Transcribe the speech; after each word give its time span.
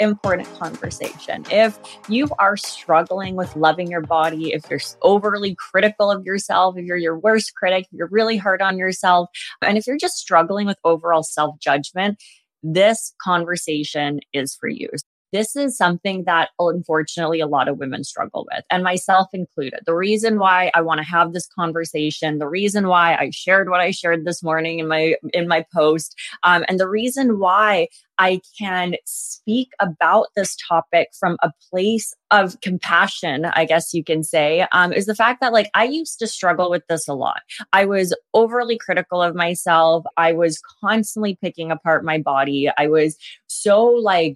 important 0.00 0.48
conversation. 0.58 1.44
If 1.50 1.78
you 2.08 2.28
are 2.38 2.56
struggling 2.56 3.36
with 3.36 3.54
loving 3.54 3.90
your 3.90 4.00
body, 4.00 4.52
if 4.52 4.64
you're 4.68 4.80
overly 5.02 5.54
critical 5.54 6.10
of 6.10 6.24
yourself, 6.24 6.76
if 6.76 6.84
you're 6.84 6.96
your 6.96 7.18
worst 7.18 7.54
critic, 7.54 7.86
you're 7.92 8.08
really 8.08 8.36
hard 8.36 8.62
on 8.62 8.78
yourself, 8.78 9.28
and 9.62 9.78
if 9.78 9.86
you're 9.86 9.98
just 9.98 10.16
struggling 10.16 10.66
with 10.66 10.78
overall 10.84 11.22
self 11.22 11.58
judgment, 11.60 12.20
this 12.62 13.14
conversation 13.22 14.20
is 14.32 14.54
for 14.54 14.68
you 14.68 14.88
this 15.32 15.56
is 15.56 15.76
something 15.76 16.24
that 16.24 16.50
unfortunately 16.58 17.40
a 17.40 17.46
lot 17.46 17.68
of 17.68 17.78
women 17.78 18.04
struggle 18.04 18.46
with, 18.52 18.64
and 18.70 18.82
myself 18.82 19.28
included. 19.32 19.80
The 19.86 19.94
reason 19.94 20.38
why 20.38 20.70
I 20.74 20.80
want 20.80 20.98
to 20.98 21.06
have 21.06 21.32
this 21.32 21.46
conversation, 21.46 22.38
the 22.38 22.48
reason 22.48 22.88
why 22.88 23.14
I 23.14 23.30
shared 23.30 23.68
what 23.68 23.80
I 23.80 23.90
shared 23.90 24.24
this 24.24 24.42
morning 24.42 24.78
in 24.78 24.88
my 24.88 25.14
in 25.32 25.48
my 25.48 25.64
post, 25.74 26.16
um, 26.42 26.64
and 26.68 26.78
the 26.78 26.88
reason 26.88 27.38
why 27.38 27.88
I 28.18 28.40
can 28.58 28.96
speak 29.06 29.70
about 29.80 30.26
this 30.36 30.54
topic 30.68 31.08
from 31.18 31.38
a 31.42 31.50
place 31.70 32.12
of 32.30 32.60
compassion, 32.60 33.46
I 33.46 33.64
guess 33.64 33.94
you 33.94 34.04
can 34.04 34.22
say, 34.22 34.66
um, 34.72 34.92
is 34.92 35.06
the 35.06 35.14
fact 35.14 35.40
that 35.40 35.54
like 35.54 35.70
I 35.74 35.84
used 35.84 36.18
to 36.18 36.26
struggle 36.26 36.70
with 36.70 36.82
this 36.88 37.08
a 37.08 37.14
lot. 37.14 37.40
I 37.72 37.86
was 37.86 38.14
overly 38.34 38.76
critical 38.76 39.22
of 39.22 39.34
myself. 39.34 40.04
I 40.18 40.32
was 40.32 40.60
constantly 40.82 41.38
picking 41.40 41.70
apart 41.70 42.04
my 42.04 42.18
body. 42.18 42.70
I 42.76 42.88
was 42.88 43.16
so 43.46 43.86
like 43.86 44.34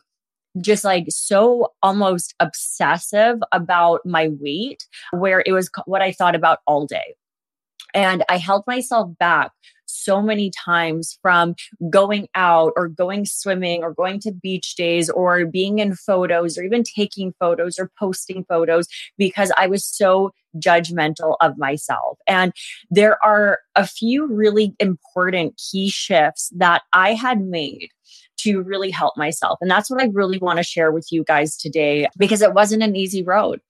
just 0.61 0.85
like 0.85 1.07
so 1.09 1.73
almost 1.83 2.35
obsessive 2.41 3.39
about 3.53 4.01
my 4.05 4.29
weight, 4.41 4.87
where 5.13 5.43
it 5.45 5.53
was 5.53 5.71
what 5.87 6.03
I 6.03 6.13
thought 6.13 6.35
about 6.35 6.61
all 6.67 6.87
day. 6.87 7.15
And 7.93 8.25
I 8.29 8.39
held 8.39 8.65
myself 8.67 9.17
back 9.19 9.53
so 9.87 10.21
many 10.21 10.51
times 10.51 11.19
from 11.23 11.55
going 11.89 12.29
out 12.35 12.73
or 12.77 12.89
going 12.89 13.25
swimming 13.25 13.83
or 13.83 13.95
going 13.95 14.19
to 14.21 14.33
beach 14.33 14.75
days 14.75 15.09
or 15.11 15.47
being 15.47 15.79
in 15.79 15.95
photos 15.95 16.59
or 16.59 16.65
even 16.65 16.83
taking 16.83 17.33
photos 17.39 17.79
or 17.79 17.91
posting 17.99 18.45
photos 18.45 18.87
because 19.17 19.53
I 19.57 19.67
was 19.67 19.85
so 19.85 20.33
judgmental 20.57 21.37
of 21.41 21.59
myself. 21.59 22.19
And 22.27 22.53
there 22.91 23.23
are 23.25 23.61
a 23.75 23.87
few 23.87 24.27
really 24.27 24.75
important 24.79 25.61
key 25.71 25.91
shifts 25.91 26.51
that 26.57 26.83
I 26.93 27.15
had 27.15 27.41
made 27.41 27.89
to 28.45 28.62
really 28.62 28.91
help 28.91 29.17
myself. 29.17 29.59
And 29.61 29.70
that's 29.70 29.91
what 29.91 30.03
I 30.03 30.09
really 30.12 30.39
want 30.39 30.59
to 30.59 30.64
share 30.64 30.92
with 30.92 31.09
you 31.11 31.25
guys 31.25 31.56
today 31.56 32.06
because 32.19 32.42
it 32.42 32.55
wasn't 32.55 32.83
an 32.83 32.97
easy 32.97 33.23
road. 33.23 33.61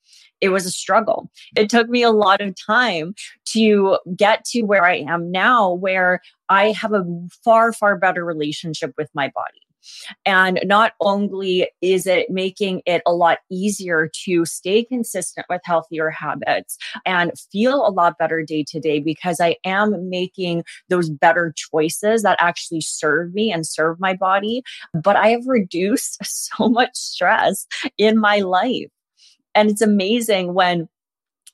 It 0.41 0.51
was 0.51 0.67
a 0.67 0.71
struggle. 0.71 1.31
It 1.57 1.71
took 1.71 1.89
me 1.89 2.03
a 2.03 2.11
lot 2.11 2.41
of 2.41 2.55
time 2.55 3.15
to 3.53 3.99
get 4.17 4.45
to 4.47 4.63
where 4.63 4.85
I 4.85 4.97
am 5.09 5.31
now, 5.31 5.73
where 5.73 6.21
I 6.49 6.73
have 6.73 6.93
a 6.93 7.05
far, 7.45 7.73
far 7.73 7.97
better 7.97 8.25
relationship 8.25 8.93
with 8.99 9.09
my 9.15 9.31
body. 9.35 9.64
And 10.25 10.61
not 10.65 10.93
only 11.01 11.69
is 11.81 12.07
it 12.07 12.31
making 12.31 12.83
it 12.87 13.03
a 13.07 13.13
lot 13.15 13.39
easier 13.51 14.11
to 14.25 14.45
stay 14.45 14.85
consistent 14.85 15.47
with 15.49 15.61
healthier 15.65 16.11
habits 16.11 16.77
and 17.05 17.33
feel 17.53 17.87
a 17.87 17.91
lot 17.91 18.19
better 18.19 18.43
day 18.43 18.65
to 18.69 18.81
day 18.81 19.01
because 19.01 19.41
I 19.41 19.57
am 19.65 20.09
making 20.09 20.65
those 20.89 21.11
better 21.11 21.53
choices 21.57 22.23
that 22.23 22.39
actually 22.41 22.81
serve 22.81 23.35
me 23.35 23.53
and 23.53 23.67
serve 23.67 24.01
my 24.01 24.15
body, 24.15 24.63
but 24.93 25.17
I 25.17 25.29
have 25.29 25.47
reduced 25.47 26.19
so 26.25 26.69
much 26.69 26.95
stress 26.95 27.67
in 27.99 28.19
my 28.19 28.39
life. 28.39 28.89
And 29.55 29.71
it's 29.71 29.83
amazing 29.83 30.55
when 30.55 30.89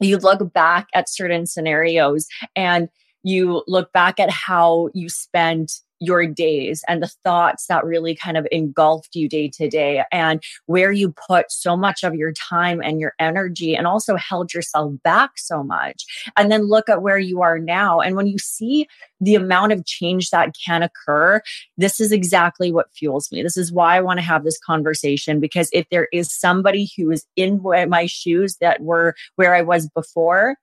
you 0.00 0.16
look 0.16 0.52
back 0.52 0.88
at 0.94 1.10
certain 1.10 1.46
scenarios 1.46 2.26
and 2.56 2.88
you 3.22 3.62
look 3.66 3.92
back 3.92 4.18
at 4.18 4.30
how 4.30 4.88
you 4.94 5.08
spent 5.08 5.72
your 6.00 6.26
days 6.26 6.82
and 6.88 7.02
the 7.02 7.12
thoughts 7.22 7.66
that 7.66 7.84
really 7.84 8.14
kind 8.14 8.36
of 8.36 8.46
engulfed 8.50 9.14
you 9.14 9.28
day 9.28 9.48
to 9.48 9.68
day 9.68 10.02
and 10.10 10.42
where 10.66 10.90
you 10.90 11.14
put 11.28 11.52
so 11.52 11.76
much 11.76 12.02
of 12.02 12.14
your 12.14 12.32
time 12.32 12.80
and 12.82 13.00
your 13.00 13.12
energy 13.18 13.76
and 13.76 13.86
also 13.86 14.16
held 14.16 14.52
yourself 14.52 14.92
back 15.04 15.32
so 15.36 15.62
much. 15.62 16.04
And 16.36 16.50
then 16.50 16.68
look 16.68 16.88
at 16.88 17.02
where 17.02 17.18
you 17.18 17.42
are 17.42 17.58
now. 17.58 18.00
And 18.00 18.16
when 18.16 18.26
you 18.26 18.38
see 18.38 18.86
the 19.20 19.34
amount 19.34 19.72
of 19.72 19.84
change 19.84 20.30
that 20.30 20.54
can 20.66 20.82
occur, 20.82 21.42
this 21.76 22.00
is 22.00 22.12
exactly 22.12 22.72
what 22.72 22.92
fuels 22.92 23.30
me. 23.30 23.42
This 23.42 23.58
is 23.58 23.70
why 23.70 23.96
I 23.96 24.00
want 24.00 24.18
to 24.18 24.24
have 24.24 24.42
this 24.42 24.58
conversation 24.58 25.38
because 25.38 25.68
if 25.72 25.86
there 25.90 26.08
is 26.12 26.32
somebody 26.32 26.90
who 26.96 27.10
is 27.10 27.26
in 27.36 27.60
my 27.62 28.06
shoes 28.06 28.56
that 28.60 28.80
were 28.80 29.14
where 29.36 29.54
I 29.54 29.60
was 29.62 29.88
before, 29.90 30.56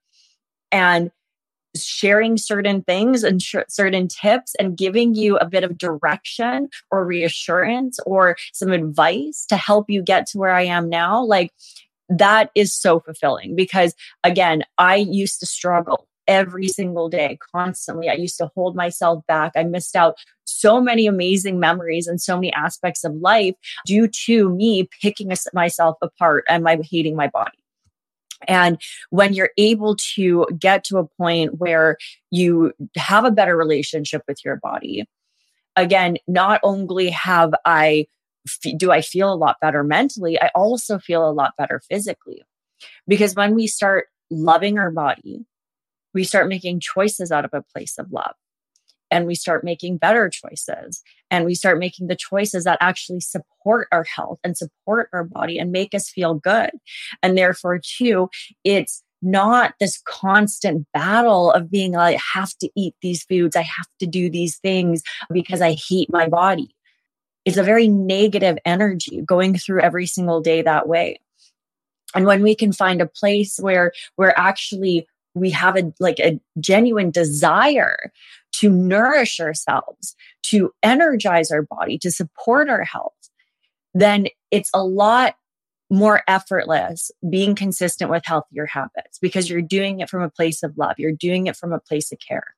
and 0.72 1.12
sharing 1.86 2.38
certain 2.38 2.82
things 2.84 3.24
and 3.24 3.42
sh- 3.42 3.56
certain 3.68 4.08
tips 4.08 4.56
and 4.60 4.78
giving 4.78 5.16
you 5.16 5.38
a 5.38 5.46
bit 5.46 5.64
of 5.64 5.78
direction 5.78 6.70
or 6.92 7.06
reassurance 7.06 8.00
or 8.06 8.38
some 8.54 8.72
advice 8.72 9.46
to 9.50 9.58
help 9.58 9.90
you 9.90 10.02
get 10.02 10.28
to 10.28 10.38
where 10.38 10.54
I 10.54 10.64
am 10.64 10.90
now, 10.90 11.24
like 11.24 11.52
that 12.10 12.52
is 12.56 12.74
so 12.74 13.00
fulfilling 13.00 13.56
because 13.56 13.94
again, 14.24 14.64
I 14.78 14.96
used 14.96 15.40
to 15.42 15.46
struggle 15.46 16.08
every 16.28 16.68
single 16.68 17.10
day 17.10 17.38
constantly. 17.54 18.10
I 18.10 18.14
used 18.14 18.38
to 18.38 18.52
hold 18.54 18.76
myself 18.76 19.26
back. 19.28 19.54
I 19.56 19.64
missed 19.64 19.96
out 19.96 20.18
so 20.44 20.82
many 20.82 21.08
amazing 21.08 21.60
memories 21.60 22.08
and 22.08 22.22
so 22.22 22.36
many 22.36 22.52
aspects 22.54 23.04
of 23.04 23.14
life 23.16 23.56
due 23.86 24.08
to 24.26 24.50
me 24.50 24.90
picking 25.02 25.30
myself 25.54 25.98
apart 26.02 26.44
and 26.50 26.64
my 26.64 26.80
hating 26.90 27.16
my 27.16 27.28
body. 27.28 27.58
And 28.48 28.80
when 29.10 29.34
you're 29.34 29.52
able 29.58 29.96
to 30.16 30.46
get 30.58 30.84
to 30.86 30.98
a 30.98 31.08
point 31.08 31.60
where 31.60 31.98
you 32.32 32.74
have 32.96 33.26
a 33.26 33.32
better 33.32 33.56
relationship 33.56 34.24
with 34.28 34.44
your 34.44 34.58
body, 34.58 35.06
again, 35.76 36.18
not 36.28 36.60
only 36.64 37.10
have 37.10 37.54
I 37.66 38.08
do 38.78 38.92
I 38.92 39.02
feel 39.02 39.32
a 39.32 39.36
lot 39.36 39.58
better 39.62 39.84
mentally, 39.84 40.42
I 40.42 40.52
also 40.56 41.00
feel 41.00 41.28
a 41.28 41.32
lot 41.32 41.54
better 41.58 41.82
physically. 41.90 42.44
Because 43.08 43.36
when 43.36 43.56
we 43.56 43.68
start 43.68 44.08
loving 44.30 44.78
our 44.78 44.92
body, 44.92 45.46
we 46.14 46.24
start 46.24 46.48
making 46.48 46.80
choices 46.80 47.32
out 47.32 47.46
of 47.46 47.54
a 47.54 47.64
place 47.74 47.98
of 47.98 48.12
love 48.12 48.36
and 49.12 49.26
we 49.26 49.36
start 49.36 49.64
making 49.64 49.98
better 49.98 50.30
choices 50.30 51.04
and 51.30 51.46
we 51.46 51.56
start 51.56 51.80
making 51.80 52.08
the 52.08 52.16
choices 52.16 52.64
that 52.64 52.78
actually 52.82 53.20
support 53.20 53.88
our 53.92 54.04
health 54.04 54.40
and 54.44 54.58
support 54.58 55.10
our 55.14 55.24
body 55.24 55.58
and 55.58 55.72
make 55.72 55.94
us 55.94 56.10
feel 56.10 56.36
good. 56.36 56.72
And 57.22 57.38
therefore, 57.38 57.80
too, 57.80 58.30
it's 58.64 59.04
not 59.22 59.74
this 59.80 60.02
constant 60.06 60.88
battle 60.94 61.52
of 61.52 61.72
being 61.72 61.94
like, 61.94 62.18
I 62.18 62.40
have 62.40 62.54
to 62.60 62.70
eat 62.76 62.96
these 63.02 63.24
foods, 63.24 63.56
I 63.56 63.64
have 63.64 63.88
to 64.00 64.08
do 64.08 64.30
these 64.30 64.58
things 64.58 65.02
because 65.32 65.62
I 65.62 65.74
hate 65.74 66.12
my 66.12 66.28
body. 66.28 66.74
It's 67.46 67.58
a 67.58 67.64
very 67.64 67.88
negative 67.88 68.58
energy 68.66 69.22
going 69.26 69.58
through 69.58 69.82
every 69.82 70.06
single 70.06 70.42
day 70.42 70.62
that 70.62 70.88
way. 70.88 71.20
And 72.14 72.26
when 72.26 72.44
we 72.44 72.56
can 72.56 72.72
find 72.72 73.02
a 73.02 73.08
place 73.08 73.58
where 73.58 73.94
we're 74.18 74.34
actually 74.36 75.08
we 75.34 75.52
have 75.52 75.78
a 75.78 75.94
like 76.00 76.20
a 76.20 76.40
genuine 76.60 77.12
desire 77.12 78.12
to 78.60 78.70
nourish 78.70 79.40
ourselves, 79.40 80.16
to 80.44 80.72
energize 80.84 81.52
our 81.52 81.64
body, 81.64 81.98
to 82.00 82.12
support 82.12 82.70
our 82.70 82.84
health, 82.84 83.14
then 83.94 84.28
it's 84.52 84.70
a 84.74 84.84
lot 84.84 85.36
more 85.90 86.22
effortless 86.28 87.12
being 87.30 87.56
consistent 87.56 88.12
with 88.12 88.24
healthier 88.26 88.66
habits 88.66 89.20
because 89.20 89.50
you're 89.50 89.62
doing 89.62 90.00
it 90.00 90.10
from 90.10 90.22
a 90.22 90.30
place 90.30 90.62
of 90.64 90.78
love. 90.78 90.96
You're 90.98 91.14
doing 91.14 91.48
it 91.48 91.56
from 91.56 91.72
a 91.72 91.80
place 91.80 92.12
of 92.12 92.20
care. 92.20 92.56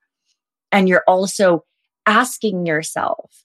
And 0.71 0.89
you're 0.89 1.03
also 1.07 1.63
asking 2.05 2.65
yourself, 2.65 3.43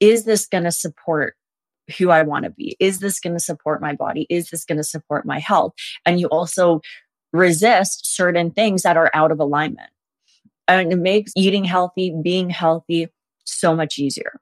is 0.00 0.24
this 0.24 0.46
going 0.46 0.64
to 0.64 0.72
support 0.72 1.34
who 1.96 2.10
I 2.10 2.22
want 2.22 2.44
to 2.44 2.50
be? 2.50 2.76
Is 2.80 2.98
this 2.98 3.20
going 3.20 3.34
to 3.34 3.40
support 3.40 3.80
my 3.80 3.94
body? 3.94 4.26
Is 4.28 4.50
this 4.50 4.64
going 4.64 4.78
to 4.78 4.84
support 4.84 5.24
my 5.24 5.38
health? 5.38 5.72
And 6.04 6.20
you 6.20 6.26
also 6.28 6.80
resist 7.32 8.14
certain 8.14 8.50
things 8.50 8.82
that 8.82 8.96
are 8.96 9.10
out 9.14 9.30
of 9.30 9.40
alignment. 9.40 9.90
And 10.68 10.92
it 10.92 10.96
makes 10.96 11.32
eating 11.36 11.64
healthy, 11.64 12.14
being 12.22 12.50
healthy 12.50 13.08
so 13.44 13.74
much 13.74 13.98
easier. 13.98 14.38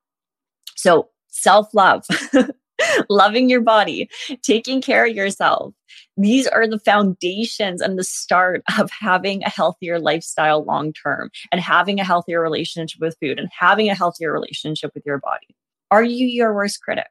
So, 0.76 1.08
self 1.28 1.72
love, 1.72 2.04
loving 3.08 3.48
your 3.48 3.60
body, 3.60 4.10
taking 4.42 4.82
care 4.82 5.06
of 5.06 5.14
yourself. 5.14 5.72
These 6.16 6.46
are 6.46 6.66
the 6.66 6.78
foundations 6.78 7.80
and 7.80 7.98
the 7.98 8.04
start 8.04 8.62
of 8.78 8.90
having 8.90 9.42
a 9.42 9.50
healthier 9.50 9.98
lifestyle 9.98 10.64
long 10.64 10.92
term 10.92 11.30
and 11.52 11.60
having 11.60 12.00
a 12.00 12.04
healthier 12.04 12.40
relationship 12.40 13.00
with 13.00 13.16
food 13.20 13.38
and 13.38 13.48
having 13.56 13.88
a 13.88 13.94
healthier 13.94 14.32
relationship 14.32 14.92
with 14.94 15.04
your 15.06 15.18
body. 15.18 15.54
Are 15.90 16.02
you 16.02 16.26
your 16.26 16.54
worst 16.54 16.82
critic? 16.82 17.06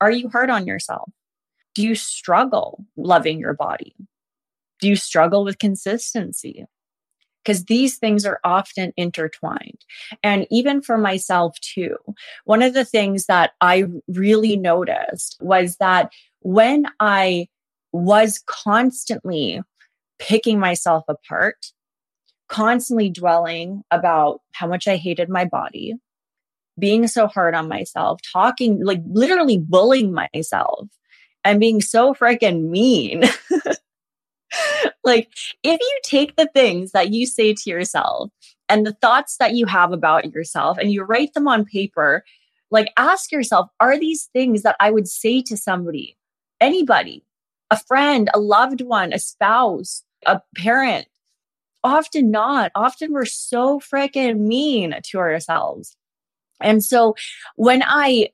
Are 0.00 0.10
you 0.10 0.28
hard 0.28 0.48
on 0.48 0.66
yourself? 0.66 1.10
Do 1.74 1.82
you 1.82 1.94
struggle 1.94 2.84
loving 2.96 3.38
your 3.38 3.54
body? 3.54 3.94
Do 4.80 4.88
you 4.88 4.96
struggle 4.96 5.44
with 5.44 5.58
consistency? 5.58 6.64
Because 7.42 7.64
these 7.64 7.96
things 7.96 8.26
are 8.26 8.40
often 8.44 8.92
intertwined. 8.96 9.78
And 10.22 10.46
even 10.50 10.82
for 10.82 10.98
myself, 10.98 11.58
too, 11.60 11.96
one 12.44 12.62
of 12.62 12.74
the 12.74 12.84
things 12.84 13.26
that 13.26 13.52
I 13.60 13.84
really 14.08 14.56
noticed 14.56 15.38
was 15.40 15.76
that 15.76 16.12
when 16.40 16.86
I 17.00 17.48
was 17.92 18.42
constantly 18.46 19.62
picking 20.18 20.58
myself 20.58 21.04
apart, 21.08 21.72
constantly 22.48 23.08
dwelling 23.08 23.82
about 23.90 24.40
how 24.52 24.66
much 24.66 24.86
I 24.86 24.96
hated 24.96 25.28
my 25.28 25.44
body, 25.44 25.94
being 26.78 27.06
so 27.06 27.26
hard 27.26 27.54
on 27.54 27.68
myself, 27.68 28.20
talking 28.32 28.84
like 28.84 29.00
literally 29.06 29.58
bullying 29.58 30.12
myself 30.12 30.88
and 31.44 31.60
being 31.60 31.80
so 31.80 32.14
freaking 32.14 32.68
mean. 32.68 33.24
like, 35.04 35.28
if 35.62 35.80
you 35.80 36.00
take 36.02 36.36
the 36.36 36.48
things 36.54 36.92
that 36.92 37.10
you 37.12 37.26
say 37.26 37.54
to 37.54 37.70
yourself 37.70 38.30
and 38.68 38.86
the 38.86 38.94
thoughts 38.94 39.36
that 39.38 39.54
you 39.54 39.66
have 39.66 39.92
about 39.92 40.32
yourself 40.32 40.78
and 40.78 40.92
you 40.92 41.02
write 41.02 41.34
them 41.34 41.48
on 41.48 41.64
paper, 41.64 42.24
like, 42.70 42.92
ask 42.96 43.32
yourself, 43.32 43.68
are 43.80 43.98
these 43.98 44.28
things 44.32 44.62
that 44.62 44.76
I 44.80 44.90
would 44.90 45.08
say 45.08 45.42
to 45.42 45.56
somebody, 45.56 46.16
anybody, 46.60 47.24
a 47.70 47.78
friend, 47.78 48.30
a 48.32 48.38
loved 48.38 48.80
one, 48.80 49.12
a 49.12 49.18
spouse, 49.18 50.04
a 50.26 50.40
parent? 50.56 51.06
Often 51.82 52.30
not. 52.30 52.70
Often 52.74 53.12
we're 53.12 53.24
so 53.24 53.80
freaking 53.80 54.40
mean 54.40 54.94
to 55.02 55.18
ourselves. 55.18 55.96
And 56.60 56.84
so 56.84 57.14
when 57.56 57.82
I 57.84 58.28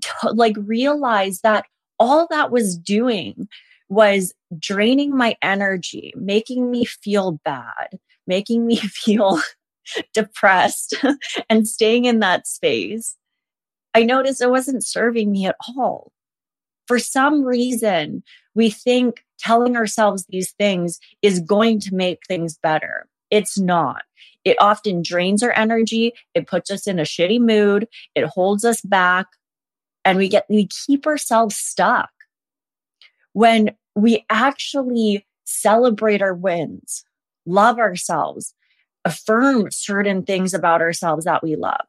t- 0.00 0.10
like 0.32 0.56
realized 0.58 1.42
that 1.42 1.66
all 1.98 2.26
that 2.30 2.50
was 2.50 2.76
doing 2.76 3.46
was 3.92 4.32
draining 4.58 5.14
my 5.14 5.36
energy, 5.42 6.14
making 6.16 6.70
me 6.70 6.82
feel 6.86 7.38
bad, 7.44 7.98
making 8.26 8.66
me 8.66 8.76
feel 9.04 9.38
depressed 10.14 10.94
and 11.50 11.68
staying 11.68 12.06
in 12.06 12.20
that 12.20 12.46
space, 12.46 13.16
I 13.94 14.04
noticed 14.04 14.40
it 14.40 14.48
wasn't 14.48 14.84
serving 14.84 15.30
me 15.30 15.44
at 15.46 15.56
all. 15.76 16.10
For 16.88 16.98
some 16.98 17.44
reason, 17.44 18.22
we 18.54 18.70
think 18.70 19.24
telling 19.38 19.76
ourselves 19.76 20.24
these 20.28 20.52
things 20.52 20.98
is 21.20 21.40
going 21.40 21.78
to 21.80 21.94
make 21.94 22.20
things 22.26 22.58
better. 22.62 23.06
It's 23.30 23.58
not. 23.58 24.04
It 24.44 24.56
often 24.58 25.02
drains 25.02 25.42
our 25.42 25.52
energy. 25.52 26.14
It 26.34 26.46
puts 26.46 26.70
us 26.70 26.86
in 26.86 26.98
a 26.98 27.02
shitty 27.02 27.40
mood. 27.40 27.88
It 28.14 28.24
holds 28.24 28.64
us 28.64 28.80
back 28.80 29.26
and 30.04 30.16
we 30.16 30.28
get, 30.28 30.46
we 30.48 30.68
keep 30.86 31.06
ourselves 31.06 31.56
stuck. 31.56 32.10
When 33.34 33.72
we 33.94 34.24
actually 34.30 35.26
celebrate 35.44 36.22
our 36.22 36.34
wins, 36.34 37.04
love 37.46 37.78
ourselves, 37.78 38.54
affirm 39.04 39.70
certain 39.70 40.24
things 40.24 40.54
about 40.54 40.80
ourselves 40.80 41.24
that 41.24 41.42
we 41.42 41.56
love. 41.56 41.84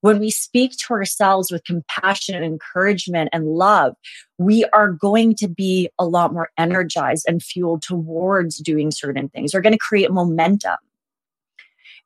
When 0.00 0.20
we 0.20 0.30
speak 0.30 0.72
to 0.78 0.94
ourselves 0.94 1.50
with 1.50 1.64
compassion, 1.64 2.36
and 2.36 2.44
encouragement, 2.44 3.30
and 3.32 3.46
love, 3.46 3.94
we 4.38 4.64
are 4.66 4.92
going 4.92 5.34
to 5.36 5.48
be 5.48 5.90
a 5.98 6.06
lot 6.06 6.32
more 6.32 6.50
energized 6.56 7.24
and 7.26 7.42
fueled 7.42 7.82
towards 7.82 8.58
doing 8.58 8.92
certain 8.92 9.28
things. 9.28 9.52
We're 9.52 9.60
going 9.60 9.72
to 9.72 9.78
create 9.78 10.12
momentum. 10.12 10.76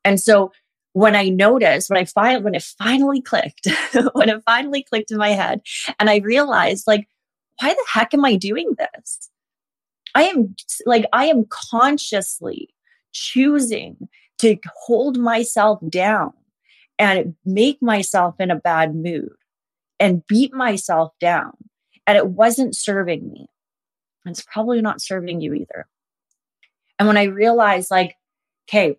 And 0.03 0.19
so 0.19 0.51
when 0.93 1.15
I 1.15 1.29
noticed, 1.29 1.89
when 1.89 1.99
I 1.99 2.05
find 2.05 2.43
when 2.43 2.55
it 2.55 2.63
finally 2.63 3.21
clicked, 3.21 3.67
when 4.13 4.29
it 4.29 4.41
finally 4.43 4.83
clicked 4.83 5.11
in 5.11 5.17
my 5.17 5.29
head, 5.29 5.61
and 5.99 6.09
I 6.09 6.17
realized, 6.17 6.87
like, 6.87 7.07
why 7.59 7.69
the 7.69 7.85
heck 7.91 8.13
am 8.13 8.25
I 8.25 8.35
doing 8.35 8.71
this? 8.77 9.29
I 10.15 10.23
am 10.23 10.55
like, 10.85 11.05
I 11.13 11.25
am 11.25 11.45
consciously 11.49 12.73
choosing 13.13 14.09
to 14.39 14.57
hold 14.85 15.17
myself 15.17 15.79
down 15.89 16.33
and 16.99 17.35
make 17.45 17.81
myself 17.81 18.35
in 18.39 18.51
a 18.51 18.55
bad 18.55 18.95
mood 18.95 19.33
and 19.99 20.25
beat 20.27 20.53
myself 20.53 21.13
down. 21.19 21.53
And 22.05 22.17
it 22.17 22.27
wasn't 22.27 22.75
serving 22.75 23.31
me. 23.31 23.47
And 24.25 24.33
it's 24.33 24.43
probably 24.43 24.81
not 24.81 25.01
serving 25.01 25.41
you 25.41 25.53
either. 25.53 25.87
And 26.99 27.07
when 27.07 27.17
I 27.17 27.23
realized, 27.23 27.89
like, 27.89 28.15
okay, 28.69 28.97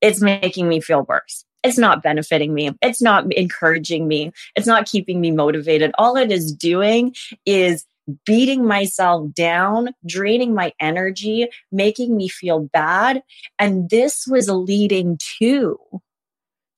it's 0.00 0.20
making 0.20 0.68
me 0.68 0.80
feel 0.80 1.02
worse. 1.02 1.44
It's 1.62 1.78
not 1.78 2.02
benefiting 2.02 2.52
me. 2.52 2.70
It's 2.82 3.00
not 3.00 3.32
encouraging 3.32 4.06
me. 4.06 4.32
It's 4.54 4.66
not 4.66 4.86
keeping 4.86 5.20
me 5.20 5.30
motivated. 5.30 5.92
All 5.98 6.16
it 6.16 6.30
is 6.30 6.52
doing 6.52 7.14
is 7.46 7.86
beating 8.26 8.66
myself 8.66 9.32
down, 9.32 9.90
draining 10.06 10.54
my 10.54 10.72
energy, 10.80 11.48
making 11.72 12.16
me 12.16 12.28
feel 12.28 12.60
bad. 12.72 13.22
And 13.58 13.90
this 13.90 14.26
was 14.26 14.48
leading 14.48 15.18
to 15.38 15.78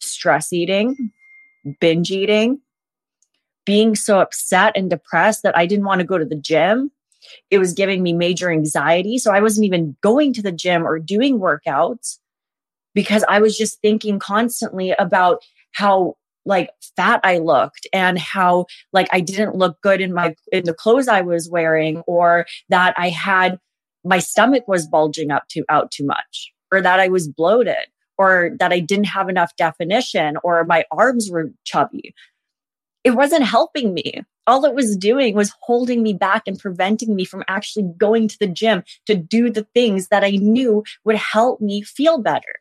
stress 0.00 0.52
eating, 0.52 1.10
binge 1.80 2.10
eating, 2.10 2.60
being 3.64 3.96
so 3.96 4.20
upset 4.20 4.72
and 4.76 4.88
depressed 4.88 5.42
that 5.42 5.56
I 5.56 5.66
didn't 5.66 5.84
want 5.84 6.00
to 6.00 6.06
go 6.06 6.18
to 6.18 6.24
the 6.24 6.36
gym. 6.36 6.92
It 7.50 7.58
was 7.58 7.72
giving 7.72 8.02
me 8.02 8.12
major 8.12 8.50
anxiety. 8.50 9.18
So 9.18 9.32
I 9.32 9.40
wasn't 9.40 9.66
even 9.66 9.96
going 10.00 10.32
to 10.34 10.42
the 10.42 10.52
gym 10.52 10.86
or 10.86 10.98
doing 11.00 11.40
workouts 11.40 12.18
because 12.94 13.24
I 13.28 13.40
was 13.40 13.58
just 13.58 13.80
thinking 13.80 14.18
constantly 14.20 14.92
about 14.92 15.42
how 15.72 16.16
like 16.46 16.70
fat 16.96 17.20
I 17.24 17.38
looked 17.38 17.86
and 17.92 18.18
how 18.18 18.66
like 18.92 19.08
I 19.12 19.20
didn't 19.20 19.56
look 19.56 19.80
good 19.82 20.00
in 20.00 20.14
my 20.14 20.34
in 20.52 20.64
the 20.64 20.74
clothes 20.74 21.08
I 21.08 21.20
was 21.20 21.50
wearing 21.50 21.98
or 22.06 22.46
that 22.68 22.94
I 22.96 23.10
had 23.10 23.58
my 24.04 24.20
stomach 24.20 24.66
was 24.68 24.86
bulging 24.86 25.30
up 25.30 25.48
to 25.48 25.64
out 25.68 25.90
too 25.90 26.06
much 26.06 26.52
or 26.72 26.80
that 26.80 27.00
I 27.00 27.08
was 27.08 27.28
bloated 27.28 27.88
or 28.18 28.52
that 28.58 28.72
I 28.72 28.80
didn't 28.80 29.06
have 29.06 29.28
enough 29.28 29.54
definition 29.56 30.36
or 30.42 30.64
my 30.64 30.84
arms 30.90 31.28
were 31.30 31.50
chubby. 31.64 32.14
It 33.04 33.10
wasn't 33.10 33.44
helping 33.44 33.92
me. 33.94 34.22
All 34.46 34.64
it 34.64 34.74
was 34.74 34.96
doing 34.96 35.34
was 35.34 35.52
holding 35.60 36.02
me 36.02 36.12
back 36.12 36.44
and 36.46 36.58
preventing 36.58 37.14
me 37.14 37.24
from 37.24 37.44
actually 37.48 37.84
going 37.98 38.28
to 38.28 38.38
the 38.38 38.46
gym 38.46 38.84
to 39.06 39.14
do 39.14 39.50
the 39.50 39.66
things 39.74 40.08
that 40.08 40.24
I 40.24 40.30
knew 40.30 40.84
would 41.04 41.16
help 41.16 41.60
me 41.60 41.82
feel 41.82 42.18
better. 42.18 42.60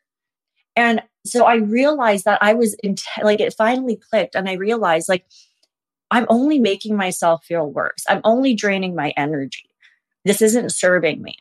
And 0.76 1.02
so 1.26 1.46
I 1.46 1.56
realized 1.56 2.26
that 2.26 2.42
I 2.42 2.54
was 2.54 2.74
in, 2.76 2.96
like, 3.22 3.40
it 3.40 3.54
finally 3.54 3.96
clicked. 3.96 4.36
And 4.36 4.50
I 4.50 4.54
realized, 4.54 5.10
like, 5.10 5.26
I'm 6.12 6.26
only 6.30 6.60
making 6.60 6.96
myself 6.96 7.46
feel 7.46 7.70
worse. 7.70 8.04
I'm 8.08 8.22
only 8.24 8.54
draining 8.54 8.96
my 8.96 9.14
energy. 9.18 9.70
This 10.24 10.42
isn't 10.42 10.74
serving 10.74 11.22
me. 11.22 11.38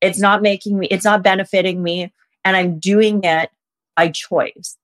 It's 0.00 0.18
not 0.18 0.42
making 0.42 0.78
me, 0.78 0.86
it's 0.88 1.04
not 1.04 1.22
benefiting 1.22 1.82
me. 1.82 2.12
And 2.44 2.56
I'm 2.56 2.78
doing 2.78 3.24
it 3.24 3.50
by 3.96 4.08
choice. 4.08 4.76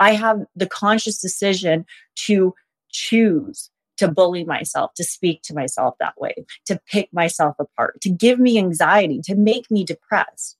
I 0.00 0.14
have 0.14 0.44
the 0.56 0.66
conscious 0.66 1.20
decision 1.20 1.84
to 2.26 2.54
choose 2.90 3.70
to 3.98 4.08
bully 4.08 4.44
myself, 4.44 4.94
to 4.94 5.04
speak 5.04 5.42
to 5.42 5.54
myself 5.54 5.94
that 6.00 6.18
way, 6.20 6.34
to 6.66 6.80
pick 6.86 7.12
myself 7.12 7.56
apart, 7.58 8.00
to 8.00 8.08
give 8.08 8.38
me 8.38 8.58
anxiety, 8.58 9.20
to 9.24 9.34
make 9.34 9.70
me 9.70 9.84
depressed. 9.84 10.56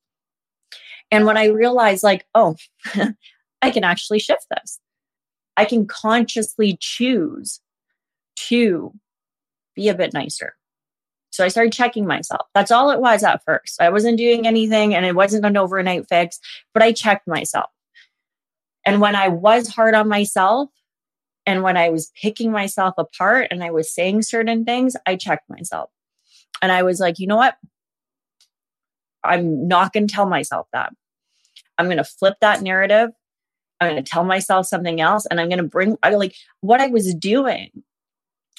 And 1.13 1.27
when 1.27 1.37
I 1.37 1.47
realized, 1.47 2.03
like, 2.03 2.27
oh, 2.35 2.57
I 3.63 3.71
can 3.71 3.85
actually 3.85 4.19
shift 4.19 4.47
this, 4.51 4.81
I 5.57 5.67
can 5.67 5.87
consciously 5.87 6.79
choose 6.81 7.61
to 8.49 8.93
be 9.77 9.89
a 9.91 9.95
bit 9.95 10.15
nicer. 10.15 10.55
So 11.31 11.45
I 11.45 11.49
started 11.49 11.73
checking 11.73 12.07
myself. 12.07 12.47
That's 12.55 12.71
all 12.71 12.91
it 12.91 13.01
was 13.01 13.23
at 13.23 13.45
first. 13.45 13.81
I 13.81 13.91
wasn't 13.91 14.19
doing 14.19 14.47
anything 14.47 14.95
and 14.95 15.07
it 15.07 15.15
wasn't 15.15 15.45
an 15.45 15.57
overnight 15.57 16.07
fix, 16.09 16.41
but 16.75 16.83
I 16.83 16.93
checked 16.93 17.29
myself. 17.29 17.71
And 18.85 19.01
when 19.01 19.15
I 19.15 19.29
was 19.29 19.69
hard 19.69 19.95
on 19.95 20.09
myself 20.09 20.71
and 21.47 21.63
when 21.63 21.77
I 21.77 21.91
was 21.91 22.11
picking 22.21 22.51
myself 22.51 22.95
apart 22.99 23.49
and 23.51 23.63
I 23.63 23.71
was 23.71 23.95
saying 23.95 24.23
certain 24.23 24.65
things, 24.65 24.97
I 25.07 25.17
checked 25.17 25.49
myself. 25.49 25.91
And 26.61 26.73
I 26.73 26.83
was 26.83 27.01
like, 27.01 27.19
you 27.19 27.27
know 27.27 27.37
what? 27.37 27.57
I'm 29.25 29.69
not 29.69 29.93
going 29.93 30.07
to 30.07 30.15
tell 30.15 30.27
myself 30.27 30.67
that. 30.73 30.93
I'm 31.79 31.87
going 31.87 31.97
to 31.99 32.05
flip 32.05 32.35
that 32.41 32.63
narrative. 32.63 33.11
I'm 33.81 33.91
going 33.91 34.03
to 34.03 34.09
tell 34.09 34.25
myself 34.25 34.67
something 34.67 35.01
else 35.01 35.27
and 35.27 35.41
I'm 35.41 35.49
going 35.49 35.59
to 35.59 35.65
bring 35.65 35.97
I 36.03 36.11
like 36.15 36.37
what 36.61 36.81
I 36.81 36.87
was 36.87 37.15
doing 37.15 37.71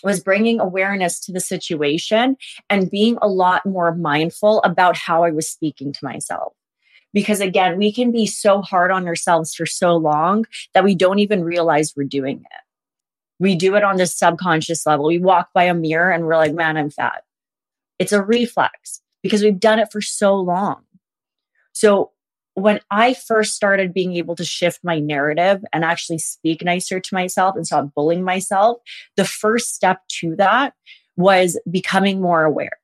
was 0.03 0.19
bringing 0.19 0.59
awareness 0.59 1.19
to 1.21 1.31
the 1.31 1.39
situation 1.39 2.35
and 2.69 2.91
being 2.91 3.17
a 3.21 3.27
lot 3.27 3.65
more 3.65 3.95
mindful 3.95 4.61
about 4.63 4.97
how 4.97 5.23
I 5.23 5.31
was 5.31 5.49
speaking 5.49 5.93
to 5.93 5.99
myself. 6.03 6.53
Because 7.13 7.39
again, 7.39 7.77
we 7.77 7.93
can 7.93 8.11
be 8.11 8.25
so 8.25 8.61
hard 8.61 8.91
on 8.91 9.07
ourselves 9.07 9.53
for 9.53 9.65
so 9.65 9.95
long 9.95 10.45
that 10.73 10.83
we 10.83 10.95
don't 10.95 11.19
even 11.19 11.43
realize 11.43 11.93
we're 11.95 12.03
doing 12.03 12.39
it. 12.39 12.61
We 13.39 13.55
do 13.55 13.75
it 13.75 13.83
on 13.83 13.97
this 13.97 14.17
subconscious 14.17 14.85
level. 14.85 15.05
We 15.05 15.19
walk 15.19 15.49
by 15.53 15.63
a 15.65 15.73
mirror 15.73 16.11
and 16.11 16.25
we're 16.25 16.37
like, 16.37 16.53
man, 16.53 16.75
I'm 16.75 16.89
fat. 16.89 17.23
It's 17.99 18.11
a 18.11 18.23
reflex 18.23 19.01
because 19.21 19.43
we've 19.43 19.59
done 19.59 19.79
it 19.79 19.91
for 19.91 20.01
so 20.01 20.35
long. 20.35 20.83
So 21.71 22.11
when 22.55 22.79
I 22.91 23.13
first 23.13 23.55
started 23.55 23.93
being 23.93 24.15
able 24.15 24.35
to 24.35 24.45
shift 24.45 24.79
my 24.83 24.99
narrative 24.99 25.63
and 25.73 25.83
actually 25.83 26.19
speak 26.19 26.63
nicer 26.63 26.99
to 26.99 27.13
myself 27.13 27.55
and 27.55 27.65
stop 27.65 27.93
bullying 27.95 28.23
myself, 28.23 28.77
the 29.17 29.25
first 29.25 29.73
step 29.73 30.01
to 30.19 30.35
that 30.35 30.73
was 31.15 31.59
becoming 31.69 32.21
more 32.21 32.43
aware. 32.43 32.79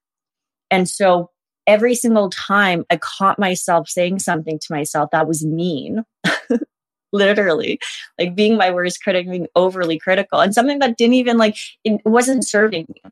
And 0.71 0.89
so 0.89 1.29
every 1.67 1.95
single 1.95 2.29
time 2.29 2.85
I 2.89 2.97
caught 2.97 3.37
myself 3.37 3.89
saying 3.89 4.19
something 4.19 4.59
to 4.59 4.73
myself 4.73 5.11
that 5.11 5.27
was 5.27 5.45
mean, 5.45 6.03
literally, 7.11 7.79
like 8.17 8.35
being 8.35 8.57
my 8.57 8.71
worst 8.71 9.03
critic, 9.03 9.29
being 9.29 9.47
overly 9.55 9.99
critical, 9.99 10.39
and 10.39 10.53
something 10.53 10.79
that 10.79 10.97
didn't 10.97 11.15
even 11.15 11.37
like, 11.37 11.57
it 11.83 12.01
wasn't 12.05 12.47
serving 12.47 12.87
me. 12.89 13.11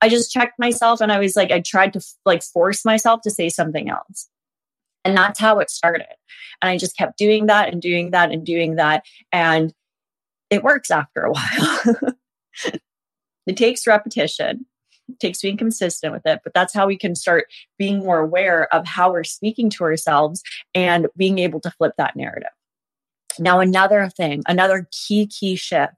I 0.00 0.08
just 0.08 0.30
checked 0.30 0.58
myself 0.58 1.00
and 1.00 1.10
I 1.10 1.18
was 1.18 1.36
like, 1.36 1.50
I 1.50 1.60
tried 1.60 1.94
to 1.94 2.00
like 2.24 2.42
force 2.42 2.84
myself 2.84 3.22
to 3.22 3.30
say 3.30 3.48
something 3.48 3.88
else. 3.88 4.28
And 5.06 5.16
that's 5.16 5.38
how 5.38 5.60
it 5.60 5.70
started. 5.70 6.08
And 6.60 6.68
I 6.68 6.76
just 6.76 6.96
kept 6.96 7.16
doing 7.16 7.46
that 7.46 7.72
and 7.72 7.80
doing 7.80 8.10
that 8.10 8.32
and 8.32 8.44
doing 8.44 8.74
that. 8.74 9.04
And 9.30 9.72
it 10.50 10.64
works 10.64 10.90
after 10.90 11.22
a 11.22 11.30
while. 11.32 11.94
it 13.46 13.56
takes 13.56 13.86
repetition, 13.86 14.66
it 15.08 15.20
takes 15.20 15.42
being 15.42 15.56
consistent 15.56 16.12
with 16.12 16.26
it, 16.26 16.40
but 16.42 16.52
that's 16.54 16.74
how 16.74 16.88
we 16.88 16.98
can 16.98 17.14
start 17.14 17.46
being 17.78 18.00
more 18.00 18.18
aware 18.18 18.66
of 18.74 18.84
how 18.84 19.12
we're 19.12 19.22
speaking 19.22 19.70
to 19.70 19.84
ourselves 19.84 20.42
and 20.74 21.06
being 21.16 21.38
able 21.38 21.60
to 21.60 21.70
flip 21.70 21.92
that 21.98 22.16
narrative. 22.16 22.50
Now, 23.38 23.60
another 23.60 24.08
thing, 24.08 24.42
another 24.48 24.88
key, 24.90 25.28
key 25.28 25.54
shift 25.54 25.92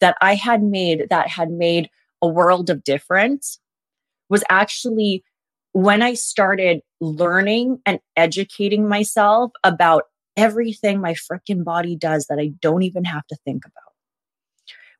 that 0.00 0.16
I 0.20 0.34
had 0.34 0.62
made 0.62 1.06
that 1.08 1.28
had 1.28 1.50
made 1.50 1.88
a 2.20 2.28
world 2.28 2.68
of 2.68 2.84
difference 2.84 3.58
was 4.28 4.44
actually 4.50 5.24
when 5.74 6.02
I 6.02 6.14
started 6.14 6.82
learning 7.00 7.80
and 7.84 7.98
educating 8.16 8.88
myself 8.88 9.50
about 9.64 10.04
everything 10.36 11.00
my 11.00 11.14
freaking 11.14 11.64
body 11.64 11.96
does 11.96 12.26
that 12.28 12.38
I 12.38 12.52
don't 12.60 12.84
even 12.84 13.04
have 13.04 13.26
to 13.26 13.36
think 13.44 13.64
about. 13.66 13.92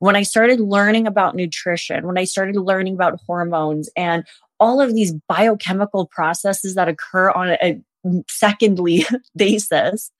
When 0.00 0.16
I 0.16 0.24
started 0.24 0.58
learning 0.58 1.06
about 1.06 1.36
nutrition, 1.36 2.08
when 2.08 2.18
I 2.18 2.24
started 2.24 2.56
learning 2.56 2.94
about 2.94 3.20
hormones 3.24 3.88
and 3.96 4.24
all 4.58 4.80
of 4.80 4.94
these 4.94 5.14
biochemical 5.28 6.06
processes 6.06 6.74
that 6.74 6.88
occur 6.88 7.30
on 7.30 7.50
a 7.50 7.80
secondly 8.28 9.06
basis, 9.36 10.10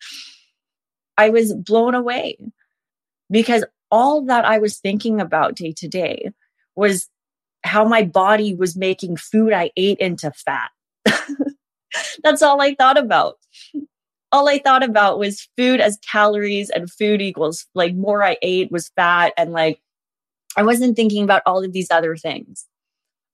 I 1.19 1.31
was 1.31 1.53
blown 1.53 1.97
away 1.97 2.39
because 3.29 3.65
all 3.91 4.25
that 4.27 4.45
I 4.45 4.59
was 4.59 4.79
thinking 4.79 5.21
about 5.21 5.57
day 5.57 5.73
to 5.79 5.89
day 5.89 6.31
was 6.77 7.09
how 7.65 7.85
my 7.85 8.03
body 8.03 8.55
was 8.55 8.77
making 8.77 9.17
food 9.17 9.53
I 9.53 9.71
ate 9.77 9.99
into 9.99 10.31
fat. 10.31 10.71
That's 12.23 12.43
all 12.43 12.61
I 12.61 12.75
thought 12.75 12.99
about. 12.99 13.39
All 14.31 14.49
I 14.49 14.59
thought 14.59 14.83
about 14.83 15.19
was 15.19 15.49
food 15.57 15.81
as 15.81 15.99
calories 16.11 16.71
and 16.71 16.91
food 16.91 17.23
equals 17.23 17.67
like 17.75 17.95
more 17.95 18.23
I 18.23 18.37
ate 18.43 18.71
was 18.71 18.91
fat. 18.91 19.33
And 19.37 19.53
like, 19.53 19.81
I 20.57 20.63
wasn't 20.63 20.97
thinking 20.97 21.25
about 21.25 21.43
all 21.47 21.65
of 21.65 21.73
these 21.73 21.91
other 21.91 22.17
things. 22.17 22.67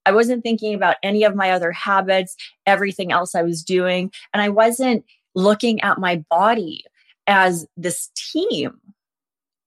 I 0.06 0.12
wasn't 0.12 0.42
thinking 0.42 0.74
about 0.74 0.96
any 1.02 1.24
of 1.24 1.34
my 1.34 1.50
other 1.50 1.72
habits, 1.72 2.36
everything 2.66 3.12
else 3.12 3.34
I 3.34 3.42
was 3.42 3.62
doing. 3.62 4.10
And 4.32 4.42
I 4.42 4.48
wasn't 4.48 5.04
looking 5.34 5.80
at 5.82 5.98
my 5.98 6.24
body 6.30 6.84
as 7.26 7.66
this 7.76 8.10
team 8.14 8.78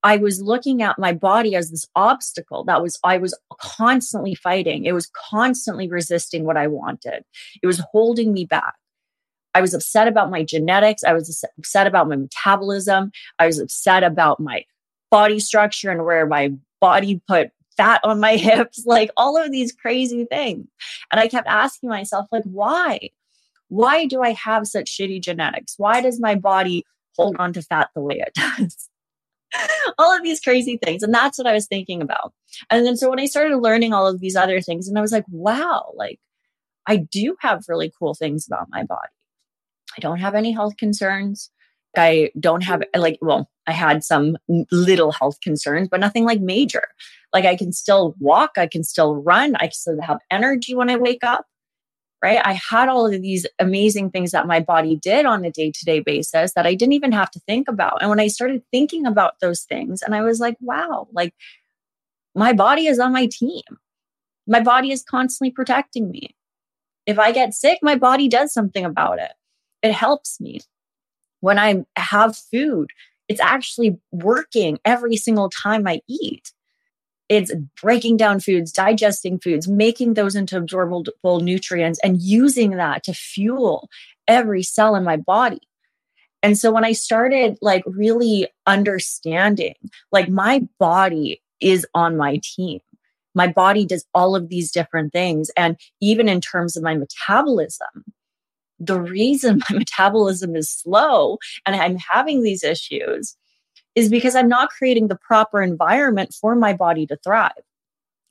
I 0.03 0.17
was 0.17 0.41
looking 0.41 0.81
at 0.81 0.99
my 0.99 1.13
body 1.13 1.55
as 1.55 1.71
this 1.71 1.87
obstacle 1.95 2.65
that 2.65 2.81
was, 2.81 2.99
I 3.03 3.17
was 3.17 3.37
constantly 3.59 4.35
fighting. 4.35 4.85
It 4.85 4.93
was 4.93 5.09
constantly 5.29 5.87
resisting 5.87 6.43
what 6.43 6.57
I 6.57 6.67
wanted. 6.67 7.23
It 7.61 7.67
was 7.67 7.81
holding 7.91 8.33
me 8.33 8.43
back. 8.43 8.75
I 9.55 9.61
was 9.61 9.73
upset 9.73 10.07
about 10.07 10.29
my 10.29 10.43
genetics. 10.43 11.03
I 11.03 11.13
was 11.13 11.45
upset 11.57 11.87
about 11.87 12.09
my 12.09 12.17
metabolism. 12.17 13.11
I 13.39 13.45
was 13.45 13.59
upset 13.59 14.03
about 14.03 14.39
my 14.39 14.65
body 15.09 15.39
structure 15.39 15.91
and 15.91 16.03
where 16.03 16.25
my 16.25 16.53
body 16.81 17.21
put 17.27 17.51
fat 17.77 18.01
on 18.03 18.19
my 18.19 18.35
hips, 18.37 18.83
like 18.85 19.11
all 19.15 19.37
of 19.37 19.51
these 19.51 19.71
crazy 19.71 20.25
things. 20.25 20.67
And 21.11 21.21
I 21.21 21.27
kept 21.27 21.47
asking 21.47 21.89
myself, 21.89 22.27
like, 22.31 22.43
why? 22.43 23.11
Why 23.69 24.05
do 24.05 24.21
I 24.21 24.33
have 24.33 24.67
such 24.67 24.97
shitty 24.97 25.21
genetics? 25.21 25.75
Why 25.77 26.01
does 26.01 26.19
my 26.19 26.35
body 26.35 26.83
hold 27.15 27.35
on 27.39 27.53
to 27.53 27.61
fat 27.61 27.89
the 27.95 28.01
way 28.01 28.19
it 28.25 28.33
does? 28.57 28.89
all 29.97 30.15
of 30.15 30.23
these 30.23 30.39
crazy 30.39 30.77
things. 30.83 31.03
And 31.03 31.13
that's 31.13 31.37
what 31.37 31.47
I 31.47 31.53
was 31.53 31.67
thinking 31.67 32.01
about. 32.01 32.33
And 32.69 32.85
then 32.85 32.97
so 32.97 33.09
when 33.09 33.19
I 33.19 33.25
started 33.25 33.57
learning 33.57 33.93
all 33.93 34.07
of 34.07 34.19
these 34.19 34.35
other 34.35 34.61
things, 34.61 34.87
and 34.87 34.97
I 34.97 35.01
was 35.01 35.11
like, 35.11 35.25
wow, 35.29 35.93
like 35.95 36.19
I 36.87 36.97
do 36.97 37.35
have 37.39 37.63
really 37.67 37.91
cool 37.97 38.13
things 38.13 38.45
about 38.47 38.67
my 38.69 38.83
body. 38.83 39.09
I 39.97 40.01
don't 40.01 40.19
have 40.19 40.35
any 40.35 40.51
health 40.51 40.77
concerns. 40.77 41.51
I 41.95 42.31
don't 42.39 42.63
have 42.63 42.81
like, 42.95 43.19
well, 43.21 43.49
I 43.67 43.71
had 43.71 44.03
some 44.03 44.37
little 44.71 45.11
health 45.11 45.39
concerns, 45.41 45.87
but 45.89 45.99
nothing 45.99 46.25
like 46.25 46.41
major. 46.41 46.83
Like 47.31 47.45
I 47.45 47.55
can 47.55 47.71
still 47.71 48.15
walk, 48.19 48.51
I 48.57 48.67
can 48.67 48.83
still 48.83 49.15
run, 49.15 49.55
I 49.57 49.69
still 49.69 50.01
have 50.01 50.19
energy 50.31 50.75
when 50.75 50.89
I 50.89 50.95
wake 50.95 51.23
up 51.23 51.45
right? 52.23 52.39
I 52.43 52.53
had 52.53 52.87
all 52.87 53.05
of 53.05 53.21
these 53.21 53.45
amazing 53.59 54.09
things 54.09 54.31
that 54.31 54.47
my 54.47 54.61
body 54.61 54.95
did 54.95 55.25
on 55.25 55.43
a 55.43 55.51
day 55.51 55.71
to 55.71 55.85
day 55.85 55.99
basis 55.99 56.53
that 56.53 56.65
I 56.65 56.73
didn't 56.73 56.93
even 56.93 57.11
have 57.11 57.29
to 57.31 57.39
think 57.41 57.67
about. 57.67 57.97
And 57.99 58.09
when 58.09 58.21
I 58.21 58.27
started 58.27 58.63
thinking 58.71 59.05
about 59.05 59.41
those 59.41 59.63
things, 59.63 60.01
and 60.01 60.15
I 60.15 60.21
was 60.21 60.39
like, 60.39 60.55
wow, 60.61 61.07
like 61.11 61.33
my 62.33 62.53
body 62.53 62.87
is 62.87 62.97
on 62.97 63.11
my 63.11 63.27
team. 63.27 63.61
My 64.47 64.61
body 64.61 64.91
is 64.91 65.03
constantly 65.03 65.51
protecting 65.51 66.09
me. 66.09 66.33
If 67.05 67.19
I 67.19 67.33
get 67.33 67.53
sick, 67.53 67.79
my 67.81 67.95
body 67.95 68.29
does 68.29 68.53
something 68.53 68.85
about 68.85 69.19
it. 69.19 69.33
It 69.81 69.91
helps 69.91 70.39
me. 70.39 70.61
When 71.41 71.59
I 71.59 71.83
have 71.97 72.37
food, 72.37 72.91
it's 73.27 73.41
actually 73.41 73.97
working 74.11 74.79
every 74.85 75.17
single 75.17 75.49
time 75.49 75.85
I 75.87 75.99
eat. 76.07 76.53
It's 77.33 77.51
breaking 77.81 78.17
down 78.17 78.39
foods, 78.41 78.71
digesting 78.71 79.39
foods, 79.39 79.67
making 79.67 80.13
those 80.13 80.35
into 80.35 80.61
absorbable 80.61 81.41
nutrients, 81.41 81.99
and 82.03 82.21
using 82.21 82.71
that 82.71 83.03
to 83.05 83.13
fuel 83.13 83.89
every 84.27 84.61
cell 84.61 84.95
in 84.95 85.03
my 85.03 85.17
body. 85.17 85.61
And 86.43 86.59
so 86.59 86.71
when 86.71 86.85
I 86.85 86.91
started 86.91 87.57
like 87.59 87.83
really 87.87 88.49
understanding, 88.67 89.73
like 90.11 90.29
my 90.29 90.67
body 90.77 91.41
is 91.59 91.87
on 91.95 92.17
my 92.17 92.39
team. 92.43 92.81
My 93.33 93.47
body 93.47 93.87
does 93.87 94.05
all 94.13 94.35
of 94.35 94.49
these 94.49 94.71
different 94.71 95.11
things. 95.11 95.49
And 95.57 95.75
even 96.01 96.29
in 96.29 96.39
terms 96.39 96.77
of 96.77 96.83
my 96.83 96.93
metabolism, 96.95 98.03
the 98.77 99.01
reason 99.01 99.59
my 99.71 99.77
metabolism 99.77 100.55
is 100.55 100.69
slow 100.69 101.39
and 101.65 101.75
I'm 101.75 101.97
having 101.97 102.43
these 102.43 102.63
issues 102.63 103.35
is 103.95 104.09
because 104.09 104.35
I'm 104.35 104.49
not 104.49 104.69
creating 104.69 105.07
the 105.07 105.17
proper 105.17 105.61
environment 105.61 106.33
for 106.33 106.55
my 106.55 106.73
body 106.73 107.05
to 107.07 107.17
thrive. 107.17 107.51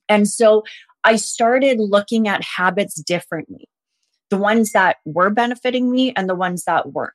And 0.09 0.29
so 0.29 0.65
I 1.05 1.17
started 1.17 1.79
looking 1.79 2.29
at 2.29 2.43
habits 2.43 3.01
differently 3.01 3.69
the 4.31 4.39
ones 4.39 4.73
that 4.73 4.97
were 5.05 5.29
benefiting 5.29 5.91
me 5.91 6.13
and 6.17 6.27
the 6.27 6.35
ones 6.35 6.65
that 6.65 6.93
weren't. 6.93 7.13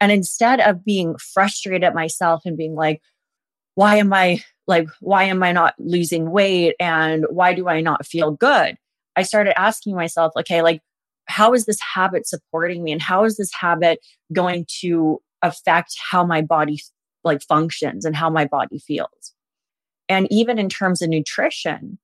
And 0.00 0.12
instead 0.12 0.60
of 0.60 0.84
being 0.84 1.16
frustrated 1.16 1.82
at 1.82 1.94
myself 1.94 2.42
and 2.44 2.56
being 2.56 2.76
like, 2.76 3.02
why 3.74 3.96
am 3.96 4.12
I 4.12 4.42
like, 4.68 4.88
why 5.00 5.24
am 5.24 5.42
I 5.42 5.52
not 5.52 5.74
losing 5.78 6.30
weight? 6.30 6.76
And 6.78 7.26
why 7.30 7.52
do 7.52 7.68
I 7.68 7.80
not 7.80 8.06
feel 8.06 8.30
good? 8.30 8.76
I 9.16 9.22
started 9.22 9.58
asking 9.58 9.96
myself, 9.96 10.32
okay, 10.36 10.62
like, 10.62 10.82
how 11.26 11.52
is 11.52 11.66
this 11.66 11.78
habit 11.94 12.28
supporting 12.28 12.84
me? 12.84 12.92
And 12.92 13.02
how 13.02 13.24
is 13.24 13.36
this 13.36 13.50
habit 13.52 13.98
going 14.32 14.66
to 14.80 15.20
affect 15.42 15.96
how 16.10 16.24
my 16.24 16.42
body 16.42 16.80
like 17.26 17.42
functions 17.42 18.04
and 18.04 18.16
how 18.16 18.30
my 18.30 18.46
body 18.46 18.78
feels. 18.78 19.34
And 20.08 20.26
even 20.30 20.58
in 20.58 20.68
terms 20.68 21.02
of 21.02 21.10
nutrition, 21.10 21.98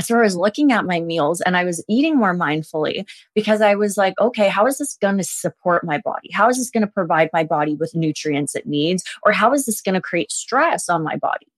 so 0.00 0.18
I 0.18 0.22
was 0.22 0.36
looking 0.36 0.72
at 0.72 0.86
my 0.86 1.00
meals 1.00 1.40
and 1.40 1.56
I 1.56 1.64
was 1.64 1.84
eating 1.88 2.16
more 2.16 2.34
mindfully 2.34 3.08
because 3.34 3.60
I 3.60 3.74
was 3.74 3.96
like, 3.96 4.14
okay, 4.20 4.48
how 4.48 4.66
is 4.66 4.78
this 4.78 4.96
going 4.96 5.18
to 5.18 5.24
support 5.24 5.84
my 5.84 5.98
body? 5.98 6.30
How 6.32 6.48
is 6.48 6.58
this 6.58 6.70
going 6.70 6.86
to 6.86 6.92
provide 6.92 7.28
my 7.32 7.44
body 7.44 7.74
with 7.74 7.94
nutrients 7.94 8.54
it 8.54 8.66
needs? 8.66 9.02
Or 9.24 9.32
how 9.32 9.52
is 9.52 9.66
this 9.66 9.80
going 9.80 9.96
to 9.96 10.00
create 10.00 10.30
stress 10.30 10.88
on 10.88 11.02
my 11.02 11.16
body? 11.16 11.48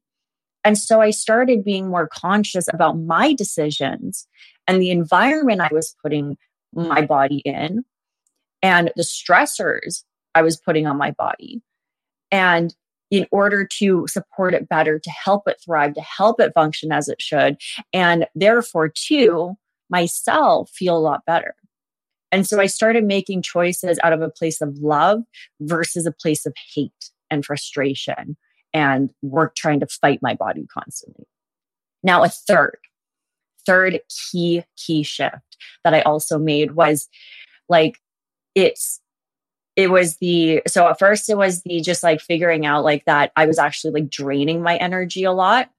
And 0.64 0.78
so 0.78 1.00
I 1.00 1.10
started 1.10 1.64
being 1.64 1.88
more 1.88 2.08
conscious 2.08 2.66
about 2.72 2.98
my 2.98 3.34
decisions 3.34 4.26
and 4.66 4.80
the 4.80 4.90
environment 4.90 5.60
I 5.60 5.68
was 5.70 5.94
putting 6.02 6.36
my 6.72 7.02
body 7.02 7.42
in 7.44 7.84
and 8.62 8.90
the 8.96 9.02
stressors 9.02 10.04
I 10.34 10.42
was 10.42 10.56
putting 10.56 10.86
on 10.86 10.96
my 10.96 11.10
body. 11.10 11.60
And 12.32 12.74
in 13.12 13.26
order 13.30 13.64
to 13.64 14.06
support 14.08 14.54
it 14.54 14.68
better, 14.68 14.98
to 14.98 15.10
help 15.10 15.46
it 15.46 15.60
thrive, 15.62 15.94
to 15.94 16.00
help 16.00 16.40
it 16.40 16.54
function 16.54 16.90
as 16.90 17.08
it 17.08 17.20
should, 17.20 17.58
and 17.92 18.26
therefore, 18.34 18.88
to 18.88 19.54
myself 19.90 20.70
feel 20.70 20.96
a 20.96 20.98
lot 20.98 21.24
better. 21.26 21.54
And 22.32 22.46
so 22.46 22.58
I 22.58 22.66
started 22.66 23.04
making 23.04 23.42
choices 23.42 24.00
out 24.02 24.14
of 24.14 24.22
a 24.22 24.30
place 24.30 24.62
of 24.62 24.78
love 24.78 25.20
versus 25.60 26.06
a 26.06 26.12
place 26.12 26.46
of 26.46 26.54
hate 26.74 27.10
and 27.30 27.44
frustration 27.44 28.38
and 28.72 29.12
work 29.20 29.54
trying 29.54 29.80
to 29.80 29.86
fight 29.86 30.20
my 30.22 30.34
body 30.34 30.66
constantly. 30.72 31.26
Now, 32.02 32.24
a 32.24 32.30
third, 32.30 32.78
third 33.66 34.00
key, 34.08 34.64
key 34.78 35.02
shift 35.02 35.58
that 35.84 35.92
I 35.92 36.00
also 36.00 36.38
made 36.38 36.72
was 36.72 37.10
like, 37.68 37.98
it's 38.54 39.01
it 39.76 39.90
was 39.90 40.16
the 40.18 40.62
so 40.66 40.88
at 40.88 40.98
first 40.98 41.30
it 41.30 41.36
was 41.36 41.62
the 41.62 41.80
just 41.80 42.02
like 42.02 42.20
figuring 42.20 42.66
out 42.66 42.84
like 42.84 43.04
that 43.06 43.32
I 43.36 43.46
was 43.46 43.58
actually 43.58 44.00
like 44.00 44.10
draining 44.10 44.62
my 44.62 44.76
energy 44.76 45.24
a 45.24 45.32
lot 45.32 45.70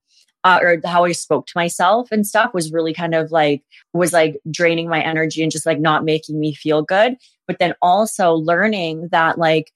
uh, 0.43 0.59
or 0.61 0.81
how 0.85 1.05
I 1.05 1.13
spoke 1.13 1.47
to 1.47 1.53
myself 1.55 2.11
and 2.11 2.27
stuff 2.27 2.53
was 2.53 2.73
really 2.73 2.93
kind 2.93 3.15
of 3.15 3.31
like, 3.31 3.63
was 3.93 4.11
like 4.11 4.39
draining 4.49 4.89
my 4.89 5.01
energy 5.01 5.41
and 5.41 5.51
just 5.51 5.65
like 5.65 5.79
not 5.79 6.03
making 6.03 6.39
me 6.39 6.53
feel 6.53 6.81
good. 6.81 7.15
But 7.47 7.59
then 7.59 7.73
also 7.81 8.33
learning 8.33 9.09
that 9.11 9.37
like 9.37 9.71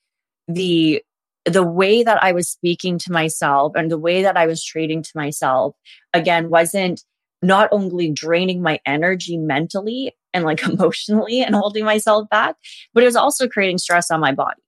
the, 0.47 1.01
the 1.45 1.63
way 1.63 2.03
that 2.03 2.21
I 2.21 2.33
was 2.33 2.50
speaking 2.50 2.97
to 3.00 3.12
myself 3.12 3.74
and 3.75 3.89
the 3.89 3.97
way 3.97 4.24
that 4.24 4.36
I 4.36 4.45
was 4.45 4.63
treating 4.63 5.01
to 5.01 5.12
myself 5.15 5.75
again 6.13 6.50
wasn't 6.50 7.03
not 7.41 7.69
only 7.71 8.12
draining 8.12 8.62
my 8.62 8.79
energy 8.86 9.38
mentally 9.38 10.13
and 10.38 10.46
like 10.46 10.63
emotionally 10.67 11.41
and 11.41 11.56
holding 11.56 11.84
myself 11.84 12.29
back, 12.29 12.56
but 12.94 13.03
it 13.03 13.08
was 13.08 13.15
also 13.15 13.48
creating 13.48 13.77
stress 13.79 14.10
on 14.10 14.22
my 14.22 14.32
body. 14.32 14.62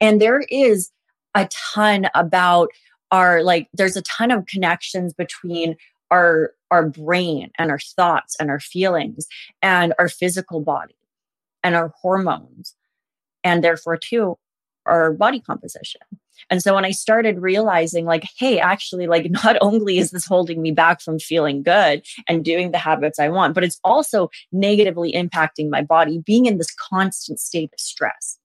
And 0.00 0.20
there 0.20 0.40
is 0.50 0.90
a 1.34 1.48
ton 1.74 2.08
about 2.14 2.70
our 3.10 3.42
like 3.42 3.68
there's 3.72 3.96
a 3.96 4.02
ton 4.02 4.30
of 4.30 4.46
connections 4.46 5.14
between 5.14 5.76
our 6.10 6.52
our 6.70 6.88
brain 6.88 7.50
and 7.58 7.70
our 7.70 7.78
thoughts 7.78 8.36
and 8.38 8.50
our 8.50 8.60
feelings 8.60 9.26
and 9.62 9.94
our 9.98 10.08
physical 10.08 10.60
body 10.60 10.96
and 11.62 11.74
our 11.74 11.92
hormones 12.00 12.74
and 13.44 13.62
therefore 13.62 13.96
too 13.96 14.36
our 14.86 15.12
body 15.12 15.40
composition 15.40 16.00
and 16.48 16.62
so 16.62 16.74
when 16.74 16.84
i 16.84 16.90
started 16.90 17.38
realizing 17.38 18.04
like 18.04 18.24
hey 18.38 18.58
actually 18.58 19.06
like 19.06 19.30
not 19.44 19.56
only 19.60 19.98
is 19.98 20.10
this 20.10 20.26
holding 20.26 20.62
me 20.62 20.70
back 20.70 21.00
from 21.00 21.18
feeling 21.18 21.62
good 21.62 22.02
and 22.28 22.44
doing 22.44 22.70
the 22.70 22.78
habits 22.78 23.18
i 23.18 23.28
want 23.28 23.54
but 23.54 23.64
it's 23.64 23.80
also 23.84 24.28
negatively 24.52 25.12
impacting 25.12 25.68
my 25.68 25.82
body 25.82 26.22
being 26.24 26.46
in 26.46 26.58
this 26.58 26.74
constant 26.74 27.38
state 27.38 27.70
of 27.72 27.80
stress 27.80 28.38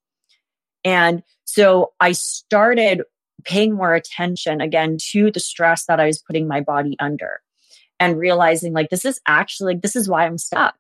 and 0.84 1.24
so 1.46 1.94
i 2.00 2.12
started 2.12 3.02
paying 3.46 3.74
more 3.74 3.94
attention 3.94 4.60
again 4.60 4.98
to 5.12 5.32
the 5.32 5.40
stress 5.40 5.86
that 5.86 6.00
I 6.00 6.08
was 6.08 6.22
putting 6.22 6.48
my 6.48 6.62
body 6.62 6.98
under 7.00 7.42
and 8.00 8.18
realizing 8.18 8.74
like 8.74 8.90
this 8.90 9.06
is 9.06 9.22
actually 9.28 9.76
like 9.76 9.82
this 9.82 9.96
is 9.96 10.10
why 10.10 10.26
I'm 10.26 10.38
stuck. 10.38 10.76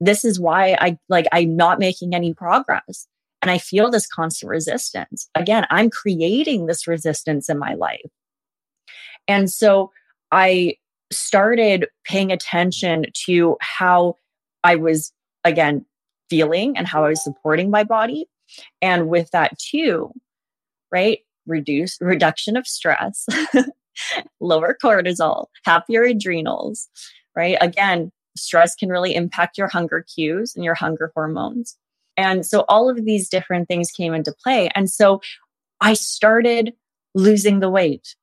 This 0.00 0.24
is 0.24 0.38
why 0.38 0.76
I 0.78 0.98
like 1.08 1.26
I'm 1.32 1.56
not 1.56 1.78
making 1.78 2.14
any 2.14 2.34
progress. 2.34 3.06
And 3.44 3.50
I 3.50 3.58
feel 3.58 3.90
this 3.90 4.06
constant 4.06 4.48
resistance. 4.48 5.28
Again, 5.34 5.66
I'm 5.68 5.90
creating 5.90 6.64
this 6.64 6.86
resistance 6.86 7.50
in 7.50 7.58
my 7.58 7.74
life. 7.74 8.00
And 9.28 9.50
so 9.50 9.90
I 10.32 10.76
started 11.12 11.86
paying 12.04 12.32
attention 12.32 13.04
to 13.26 13.58
how 13.60 14.16
I 14.64 14.76
was, 14.76 15.12
again, 15.44 15.84
feeling 16.30 16.78
and 16.78 16.86
how 16.86 17.04
I 17.04 17.10
was 17.10 17.22
supporting 17.22 17.70
my 17.70 17.84
body. 17.84 18.24
And 18.80 19.10
with 19.10 19.30
that, 19.32 19.58
too, 19.58 20.10
right? 20.90 21.18
reduce 21.46 21.98
reduction 22.00 22.56
of 22.56 22.66
stress, 22.66 23.26
lower 24.40 24.76
cortisol, 24.82 25.46
happier 25.64 26.04
adrenals, 26.04 26.88
right? 27.36 27.56
Again, 27.60 28.12
stress 28.36 28.74
can 28.74 28.88
really 28.88 29.14
impact 29.14 29.58
your 29.58 29.68
hunger 29.68 30.04
cues 30.14 30.54
and 30.54 30.64
your 30.64 30.74
hunger 30.74 31.12
hormones. 31.14 31.76
And 32.16 32.46
so 32.46 32.64
all 32.68 32.88
of 32.88 33.04
these 33.04 33.28
different 33.28 33.68
things 33.68 33.90
came 33.90 34.14
into 34.14 34.32
play. 34.32 34.70
And 34.74 34.90
so 34.90 35.20
I 35.80 35.94
started 35.94 36.74
losing 37.14 37.60
the 37.60 37.70
weight. 37.70 38.14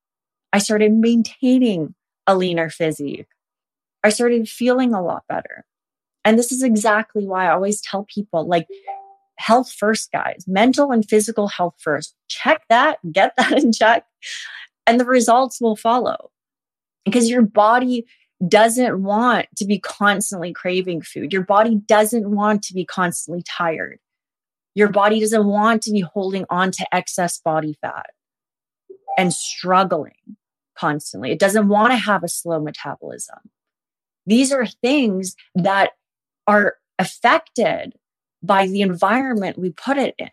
I 0.53 0.60
started 0.60 0.93
maintaining 0.93 1.95
a 2.27 2.36
leaner 2.36 2.69
physique. 2.69 3.27
I 4.03 4.10
started 4.10 4.50
feeling 4.50 4.93
a 4.93 5.01
lot 5.01 5.24
better. 5.27 5.65
And 6.24 6.38
this 6.38 6.51
is 6.51 6.63
exactly 6.63 7.25
why 7.25 7.48
I 7.48 7.51
always 7.51 7.81
tell 7.81 8.05
people 8.05 8.48
like, 8.48 8.67
health 9.41 9.71
first, 9.71 10.12
guys, 10.12 10.45
mental 10.48 10.91
and 10.91 11.07
physical 11.07 11.48
health 11.48 11.74
first. 11.79 12.15
Check 12.27 12.62
that, 12.69 13.00
get 13.12 13.33
that 13.38 13.53
in 13.53 13.71
check, 13.71 14.05
and 14.86 15.00
the 15.00 15.05
results 15.05 15.60
will 15.60 15.75
follow 15.75 16.29
because 17.05 17.29
your 17.29 17.41
body 17.41 18.05
doesn't 18.48 19.03
want 19.03 19.48
to 19.57 19.65
be 19.65 19.79
constantly 19.79 20.53
craving 20.53 21.01
food. 21.01 21.31
Your 21.31 21.43
body 21.43 21.75
doesn't 21.75 22.29
want 22.29 22.63
to 22.63 22.74
be 22.74 22.85
constantly 22.85 23.44
tired. 23.44 24.00
Your 24.74 24.89
body 24.89 25.20
doesn't 25.20 25.46
want 25.46 25.81
to 25.83 25.92
be 25.92 26.01
holding 26.01 26.46
on 26.50 26.72
to 26.72 26.96
excess 26.96 27.39
body 27.39 27.77
fat 27.81 28.11
and 29.18 29.33
struggling 29.33 30.37
constantly. 30.75 31.31
It 31.31 31.39
doesn't 31.39 31.68
want 31.68 31.92
to 31.92 31.98
have 31.98 32.24
a 32.24 32.29
slow 32.29 32.59
metabolism. 32.59 33.37
These 34.25 34.51
are 34.51 34.66
things 34.66 35.35
that 35.55 35.92
are 36.48 36.75
affected 36.98 37.94
by 38.42 38.68
the 38.68 38.81
environment 38.81 39.59
we 39.59 39.72
put 39.72 39.98
it 39.98 40.16
in, 40.18 40.29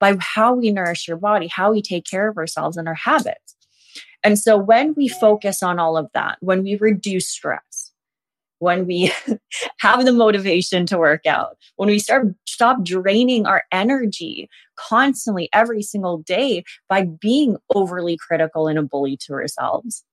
by 0.00 0.16
how 0.18 0.54
we 0.54 0.70
nourish 0.70 1.08
your 1.08 1.16
body, 1.16 1.46
how 1.46 1.72
we 1.72 1.82
take 1.82 2.04
care 2.04 2.28
of 2.28 2.36
ourselves 2.36 2.76
and 2.76 2.88
our 2.88 2.94
habits. 2.94 3.47
And 4.24 4.38
so 4.38 4.56
when 4.56 4.94
we 4.96 5.08
focus 5.08 5.62
on 5.62 5.78
all 5.78 5.96
of 5.96 6.08
that, 6.14 6.38
when 6.40 6.62
we 6.62 6.76
reduce 6.76 7.28
stress, 7.28 7.92
when 8.58 8.86
we 8.86 9.12
have 9.80 10.04
the 10.04 10.12
motivation 10.12 10.86
to 10.86 10.98
work 10.98 11.26
out, 11.26 11.56
when 11.76 11.88
we 11.88 11.98
start 11.98 12.26
stop 12.46 12.82
draining 12.82 13.46
our 13.46 13.62
energy 13.70 14.48
constantly 14.76 15.48
every 15.52 15.82
single 15.82 16.18
day 16.18 16.64
by 16.88 17.04
being 17.04 17.56
overly 17.74 18.16
critical 18.16 18.66
and 18.66 18.78
a 18.78 18.82
bully 18.82 19.16
to 19.18 19.32
ourselves, 19.32 20.04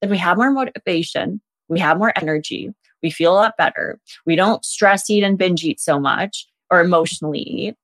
then 0.00 0.10
we 0.10 0.18
have 0.18 0.36
more 0.36 0.50
motivation, 0.50 1.40
we 1.68 1.78
have 1.78 1.98
more 1.98 2.12
energy, 2.16 2.74
we 3.02 3.10
feel 3.10 3.32
a 3.32 3.36
lot 3.36 3.56
better. 3.56 3.98
We 4.26 4.36
don't 4.36 4.64
stress 4.64 5.08
eat 5.08 5.24
and 5.24 5.38
binge 5.38 5.64
eat 5.64 5.80
so 5.80 5.98
much 5.98 6.46
or 6.70 6.80
emotionally 6.80 7.40
eat. 7.40 7.76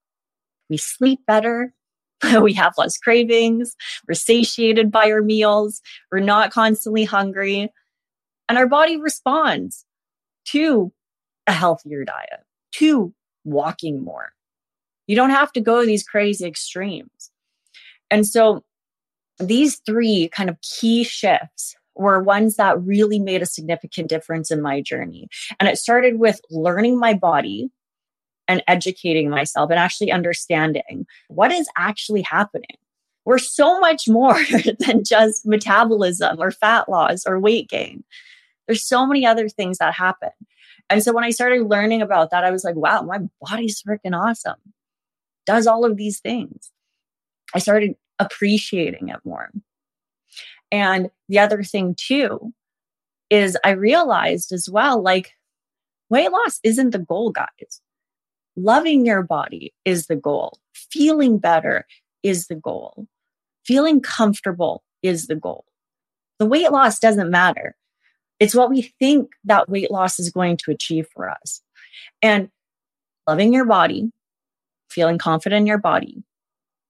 We 0.69 0.77
sleep 0.77 1.19
better. 1.25 1.73
we 2.41 2.53
have 2.53 2.73
less 2.77 2.97
cravings. 2.97 3.75
We're 4.07 4.15
satiated 4.15 4.91
by 4.91 5.11
our 5.11 5.21
meals. 5.21 5.81
We're 6.11 6.19
not 6.19 6.51
constantly 6.51 7.05
hungry. 7.05 7.71
And 8.49 8.57
our 8.57 8.67
body 8.67 8.97
responds 8.97 9.85
to 10.49 10.91
a 11.47 11.51
healthier 11.51 12.05
diet, 12.05 12.43
to 12.73 13.13
walking 13.43 14.03
more. 14.03 14.31
You 15.07 15.15
don't 15.15 15.29
have 15.29 15.51
to 15.53 15.61
go 15.61 15.81
to 15.81 15.87
these 15.87 16.03
crazy 16.03 16.45
extremes. 16.45 17.31
And 18.11 18.27
so 18.27 18.63
these 19.39 19.79
three 19.85 20.29
kind 20.29 20.49
of 20.49 20.57
key 20.61 21.03
shifts 21.03 21.75
were 21.95 22.21
ones 22.21 22.55
that 22.57 22.81
really 22.81 23.19
made 23.19 23.41
a 23.41 23.47
significant 23.47 24.09
difference 24.09 24.51
in 24.51 24.61
my 24.61 24.81
journey. 24.81 25.27
And 25.59 25.67
it 25.67 25.77
started 25.77 26.19
with 26.19 26.39
learning 26.49 26.99
my 26.99 27.13
body, 27.13 27.69
and 28.47 28.63
educating 28.67 29.29
myself 29.29 29.69
and 29.69 29.79
actually 29.79 30.11
understanding 30.11 31.05
what 31.27 31.51
is 31.51 31.67
actually 31.77 32.21
happening. 32.21 32.77
We're 33.25 33.39
so 33.39 33.79
much 33.79 34.07
more 34.07 34.39
than 34.79 35.03
just 35.03 35.45
metabolism 35.45 36.39
or 36.39 36.51
fat 36.51 36.87
loss 36.87 37.25
or 37.25 37.39
weight 37.39 37.69
gain. 37.69 38.03
There's 38.67 38.83
so 38.83 39.05
many 39.05 39.25
other 39.25 39.49
things 39.49 39.77
that 39.79 39.93
happen. 39.93 40.29
And 40.89 41.03
so 41.03 41.13
when 41.13 41.23
I 41.23 41.31
started 41.31 41.67
learning 41.67 42.01
about 42.01 42.31
that, 42.31 42.45
I 42.45 42.51
was 42.51 42.63
like, 42.63 42.75
wow, 42.75 43.01
my 43.01 43.19
body's 43.41 43.81
freaking 43.81 44.17
awesome. 44.17 44.55
Does 45.45 45.67
all 45.67 45.85
of 45.85 45.97
these 45.97 46.19
things. 46.19 46.71
I 47.53 47.59
started 47.59 47.95
appreciating 48.19 49.09
it 49.09 49.19
more. 49.23 49.51
And 50.71 51.09
the 51.29 51.39
other 51.39 51.63
thing 51.63 51.95
too 51.97 52.53
is 53.29 53.57
I 53.63 53.71
realized 53.71 54.51
as 54.51 54.69
well, 54.69 55.01
like 55.01 55.33
weight 56.09 56.31
loss 56.31 56.59
isn't 56.63 56.91
the 56.91 56.99
goal, 56.99 57.31
guys. 57.31 57.81
Loving 58.59 59.05
your 59.05 59.21
body 59.21 59.71
is 59.85 60.07
the 60.07 60.15
goal. 60.15 60.59
Feeling 60.73 61.37
better 61.37 61.85
is 62.23 62.47
the 62.47 62.55
goal. 62.55 63.07
Feeling 63.63 64.01
comfortable 64.01 64.83
is 65.03 65.27
the 65.27 65.35
goal. 65.35 65.65
The 66.39 66.47
weight 66.47 66.71
loss 66.71 66.97
doesn't 66.97 67.29
matter. 67.29 67.75
It's 68.39 68.55
what 68.55 68.71
we 68.71 68.81
think 68.99 69.29
that 69.43 69.69
weight 69.69 69.91
loss 69.91 70.19
is 70.19 70.31
going 70.31 70.57
to 70.57 70.71
achieve 70.71 71.07
for 71.13 71.29
us. 71.29 71.61
And 72.23 72.49
loving 73.27 73.53
your 73.53 73.65
body, 73.65 74.11
feeling 74.89 75.19
confident 75.19 75.61
in 75.61 75.67
your 75.67 75.77
body, 75.77 76.23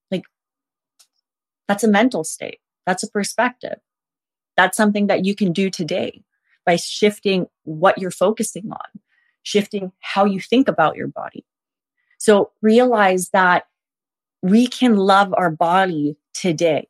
like 0.10 0.24
that's 1.68 1.84
a 1.84 1.90
mental 1.90 2.24
state. 2.24 2.60
That's 2.86 3.04
a 3.04 3.12
perspective. 3.12 3.80
That's 4.56 4.78
something 4.78 5.08
that 5.08 5.26
you 5.26 5.36
can 5.36 5.52
do 5.52 5.70
today 5.70 6.24
by 6.66 6.78
shifting 6.78 7.48
what 7.64 7.98
you're 7.98 8.10
focusing 8.10 8.72
on, 8.72 9.02
shifting 9.44 9.92
how 10.00 10.24
you 10.24 10.40
think 10.40 10.70
about 10.70 10.96
your 10.96 11.08
body. 11.08 11.46
So 12.18 12.52
realize 12.62 13.30
that 13.30 13.66
we 14.42 14.68
can 14.68 14.96
love 14.96 15.34
our 15.38 15.52
body 15.52 16.16
today. 16.34 16.88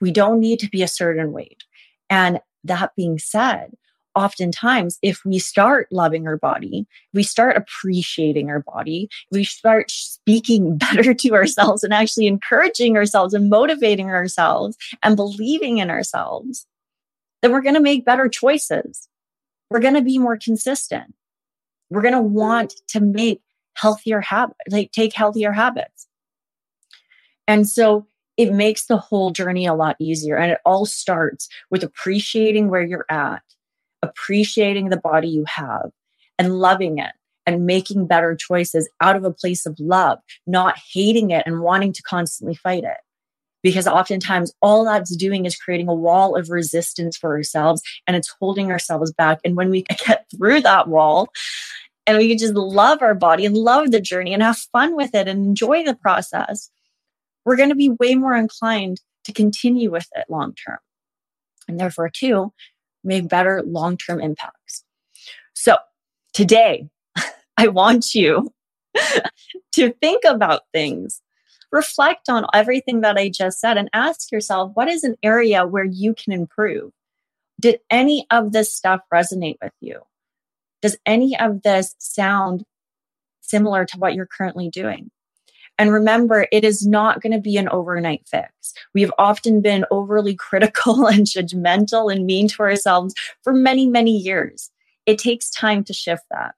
We 0.00 0.10
don't 0.10 0.40
need 0.40 0.58
to 0.60 0.68
be 0.68 0.82
a 0.82 0.88
certain 0.88 1.32
weight. 1.32 1.64
And 2.10 2.40
that 2.64 2.94
being 2.96 3.18
said, 3.18 3.74
oftentimes 4.14 4.98
if 5.02 5.24
we 5.24 5.38
start 5.38 5.88
loving 5.90 6.26
our 6.26 6.36
body 6.36 6.86
we 7.12 7.22
start 7.22 7.56
appreciating 7.56 8.48
our 8.48 8.60
body 8.60 9.08
we 9.30 9.44
start 9.44 9.90
speaking 9.90 10.78
better 10.78 11.12
to 11.14 11.34
ourselves 11.34 11.82
and 11.82 11.92
actually 11.92 12.26
encouraging 12.26 12.96
ourselves 12.96 13.34
and 13.34 13.50
motivating 13.50 14.10
ourselves 14.10 14.76
and 15.02 15.16
believing 15.16 15.78
in 15.78 15.90
ourselves 15.90 16.66
then 17.42 17.52
we're 17.52 17.60
going 17.60 17.74
to 17.74 17.80
make 17.80 18.04
better 18.04 18.28
choices 18.28 19.08
we're 19.70 19.80
going 19.80 19.94
to 19.94 20.02
be 20.02 20.18
more 20.18 20.36
consistent 20.36 21.14
we're 21.90 22.02
going 22.02 22.14
to 22.14 22.22
want 22.22 22.74
to 22.88 23.00
make 23.00 23.40
healthier 23.74 24.20
habits, 24.20 24.58
like 24.70 24.92
take 24.92 25.12
healthier 25.12 25.52
habits. 25.52 26.06
And 27.46 27.68
so 27.68 28.06
it 28.36 28.52
makes 28.52 28.86
the 28.86 28.96
whole 28.96 29.30
journey 29.30 29.66
a 29.66 29.74
lot 29.74 29.96
easier. 29.98 30.36
And 30.36 30.52
it 30.52 30.60
all 30.64 30.86
starts 30.86 31.48
with 31.70 31.82
appreciating 31.82 32.68
where 32.68 32.82
you're 32.82 33.06
at, 33.08 33.42
appreciating 34.02 34.88
the 34.88 34.96
body 34.96 35.28
you 35.28 35.44
have, 35.46 35.90
and 36.38 36.58
loving 36.58 36.98
it 36.98 37.12
and 37.46 37.66
making 37.66 38.06
better 38.06 38.34
choices 38.34 38.88
out 39.00 39.16
of 39.16 39.24
a 39.24 39.32
place 39.32 39.66
of 39.66 39.78
love, 39.78 40.18
not 40.46 40.78
hating 40.92 41.30
it 41.30 41.44
and 41.46 41.60
wanting 41.60 41.92
to 41.92 42.02
constantly 42.02 42.54
fight 42.54 42.84
it. 42.84 42.96
Because 43.62 43.86
oftentimes 43.86 44.52
all 44.60 44.84
that's 44.84 45.16
doing 45.16 45.46
is 45.46 45.56
creating 45.56 45.88
a 45.88 45.94
wall 45.94 46.36
of 46.36 46.50
resistance 46.50 47.16
for 47.16 47.34
ourselves 47.34 47.82
and 48.06 48.14
it's 48.14 48.34
holding 48.38 48.70
ourselves 48.70 49.12
back. 49.12 49.40
And 49.44 49.56
when 49.56 49.70
we 49.70 49.82
get 50.06 50.26
through 50.36 50.60
that 50.62 50.88
wall 50.88 51.28
and 52.06 52.18
we 52.18 52.28
can 52.28 52.38
just 52.38 52.54
love 52.54 53.02
our 53.02 53.14
body 53.14 53.46
and 53.46 53.56
love 53.56 53.90
the 53.90 54.00
journey 54.00 54.34
and 54.34 54.42
have 54.42 54.58
fun 54.58 54.96
with 54.96 55.14
it 55.14 55.28
and 55.28 55.46
enjoy 55.46 55.84
the 55.84 55.94
process, 55.94 56.70
we're 57.44 57.56
going 57.56 57.70
to 57.70 57.74
be 57.74 57.90
way 57.90 58.14
more 58.14 58.36
inclined 58.36 59.00
to 59.24 59.32
continue 59.32 59.90
with 59.90 60.06
it 60.14 60.26
long 60.28 60.54
term. 60.54 60.78
And 61.66 61.80
therefore, 61.80 62.10
too, 62.10 62.52
make 63.02 63.28
better 63.28 63.62
long 63.64 63.96
term 63.96 64.20
impacts. 64.20 64.84
So 65.54 65.76
today, 66.32 66.88
I 67.56 67.68
want 67.68 68.14
you 68.14 68.52
to 69.72 69.92
think 70.00 70.24
about 70.24 70.62
things, 70.72 71.22
reflect 71.72 72.28
on 72.28 72.46
everything 72.52 73.00
that 73.00 73.16
I 73.16 73.30
just 73.30 73.60
said, 73.60 73.78
and 73.78 73.88
ask 73.92 74.30
yourself 74.30 74.72
what 74.74 74.88
is 74.88 75.04
an 75.04 75.16
area 75.22 75.66
where 75.66 75.84
you 75.84 76.14
can 76.14 76.32
improve? 76.32 76.92
Did 77.60 77.80
any 77.90 78.26
of 78.30 78.52
this 78.52 78.74
stuff 78.74 79.00
resonate 79.12 79.56
with 79.62 79.72
you? 79.80 80.00
Does 80.84 80.98
any 81.06 81.34
of 81.38 81.62
this 81.62 81.94
sound 81.96 82.62
similar 83.40 83.86
to 83.86 83.96
what 83.96 84.14
you're 84.14 84.26
currently 84.26 84.68
doing? 84.68 85.10
And 85.78 85.90
remember, 85.90 86.46
it 86.52 86.62
is 86.62 86.86
not 86.86 87.22
going 87.22 87.32
to 87.32 87.40
be 87.40 87.56
an 87.56 87.70
overnight 87.70 88.28
fix. 88.30 88.74
We've 88.92 89.10
often 89.16 89.62
been 89.62 89.86
overly 89.90 90.34
critical 90.48 91.06
and 91.06 91.26
judgmental 91.26 92.12
and 92.12 92.26
mean 92.26 92.48
to 92.48 92.62
ourselves 92.62 93.14
for 93.42 93.54
many, 93.54 93.86
many 93.86 94.14
years. 94.14 94.70
It 95.06 95.16
takes 95.16 95.48
time 95.48 95.84
to 95.84 95.94
shift 95.94 96.24
that. 96.30 96.54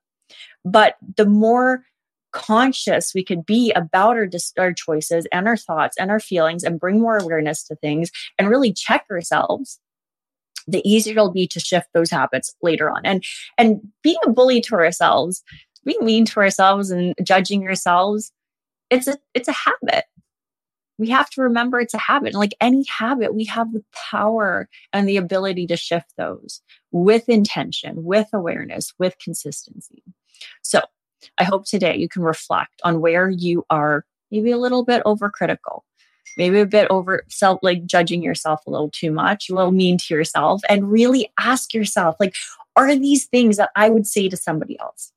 But 0.64 0.96
the 1.16 1.26
more 1.26 1.84
conscious 2.32 3.12
we 3.14 3.22
could 3.22 3.46
be 3.46 3.70
about 3.74 4.16
our, 4.16 4.28
our 4.58 4.72
choices 4.72 5.28
and 5.30 5.46
our 5.46 5.56
thoughts 5.56 5.96
and 6.00 6.10
our 6.10 6.18
feelings 6.18 6.64
and 6.64 6.80
bring 6.80 6.98
more 6.98 7.16
awareness 7.16 7.62
to 7.68 7.76
things 7.76 8.10
and 8.40 8.50
really 8.50 8.72
check 8.72 9.04
ourselves 9.08 9.78
the 10.66 10.86
easier 10.88 11.12
it'll 11.12 11.30
be 11.30 11.46
to 11.46 11.60
shift 11.60 11.88
those 11.94 12.10
habits 12.10 12.54
later 12.62 12.90
on 12.90 13.00
and 13.04 13.22
and 13.58 13.80
being 14.02 14.18
a 14.24 14.30
bully 14.30 14.60
to 14.60 14.74
ourselves 14.74 15.42
being 15.84 16.04
mean 16.04 16.24
to 16.24 16.40
ourselves 16.40 16.90
and 16.90 17.14
judging 17.22 17.66
ourselves 17.66 18.32
it's 18.90 19.06
a 19.06 19.16
it's 19.34 19.48
a 19.48 19.52
habit 19.52 20.04
we 20.98 21.10
have 21.10 21.28
to 21.30 21.42
remember 21.42 21.80
it's 21.80 21.94
a 21.94 21.98
habit. 21.98 22.28
And 22.28 22.38
like 22.38 22.54
any 22.60 22.84
habit, 22.84 23.34
we 23.34 23.44
have 23.44 23.72
the 23.72 23.84
power 23.92 24.68
and 24.92 25.08
the 25.08 25.16
ability 25.16 25.66
to 25.68 25.76
shift 25.76 26.12
those 26.16 26.62
with 26.90 27.28
intention, 27.28 28.04
with 28.04 28.28
awareness, 28.32 28.92
with 28.98 29.18
consistency. 29.18 30.02
So 30.62 30.80
I 31.38 31.44
hope 31.44 31.66
today 31.66 31.96
you 31.96 32.08
can 32.08 32.22
reflect 32.22 32.80
on 32.84 33.00
where 33.00 33.28
you 33.28 33.64
are 33.68 34.04
maybe 34.30 34.50
a 34.50 34.58
little 34.58 34.84
bit 34.84 35.02
overcritical, 35.04 35.80
maybe 36.36 36.60
a 36.60 36.66
bit 36.66 36.86
over 36.90 37.24
self, 37.28 37.60
like 37.62 37.86
judging 37.86 38.22
yourself 38.22 38.60
a 38.66 38.70
little 38.70 38.90
too 38.90 39.10
much, 39.10 39.48
a 39.48 39.54
little 39.54 39.72
mean 39.72 39.98
to 39.98 40.14
yourself, 40.14 40.62
and 40.68 40.90
really 40.90 41.30
ask 41.38 41.74
yourself, 41.74 42.16
like, 42.20 42.34
are 42.76 42.94
these 42.94 43.26
things 43.26 43.56
that 43.56 43.70
I 43.74 43.88
would 43.88 44.06
say 44.06 44.28
to 44.28 44.36
somebody 44.36 44.78
else? 44.78 45.12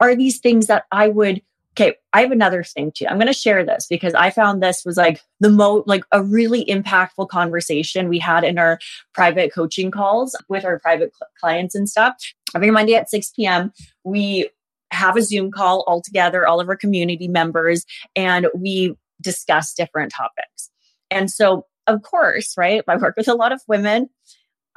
Are 0.00 0.14
these 0.14 0.38
things 0.38 0.68
that 0.68 0.84
I 0.90 1.08
would 1.08 1.42
okay 1.78 1.94
i 2.12 2.20
have 2.20 2.32
another 2.32 2.62
thing 2.62 2.90
too 2.92 3.06
i'm 3.06 3.18
going 3.18 3.26
to 3.26 3.32
share 3.32 3.64
this 3.64 3.86
because 3.88 4.14
i 4.14 4.30
found 4.30 4.62
this 4.62 4.84
was 4.84 4.96
like 4.96 5.20
the 5.40 5.50
most 5.50 5.86
like 5.86 6.04
a 6.12 6.22
really 6.22 6.64
impactful 6.64 7.28
conversation 7.28 8.08
we 8.08 8.18
had 8.18 8.44
in 8.44 8.58
our 8.58 8.78
private 9.14 9.52
coaching 9.52 9.90
calls 9.90 10.36
with 10.48 10.64
our 10.64 10.78
private 10.78 11.12
cl- 11.14 11.28
clients 11.38 11.74
and 11.74 11.88
stuff 11.88 12.14
every 12.54 12.70
monday 12.70 12.94
at 12.94 13.10
6 13.10 13.30
p.m 13.36 13.72
we 14.04 14.48
have 14.90 15.16
a 15.16 15.22
zoom 15.22 15.50
call 15.50 15.84
all 15.86 16.00
together 16.00 16.46
all 16.46 16.60
of 16.60 16.68
our 16.68 16.76
community 16.76 17.28
members 17.28 17.84
and 18.16 18.48
we 18.54 18.96
discuss 19.28 19.74
different 19.74 20.12
topics 20.12 20.70
and 21.10 21.30
so 21.30 21.66
of 21.86 22.02
course 22.02 22.54
right 22.56 22.82
i 22.88 22.96
work 22.96 23.14
with 23.16 23.28
a 23.28 23.34
lot 23.34 23.52
of 23.52 23.60
women 23.68 24.08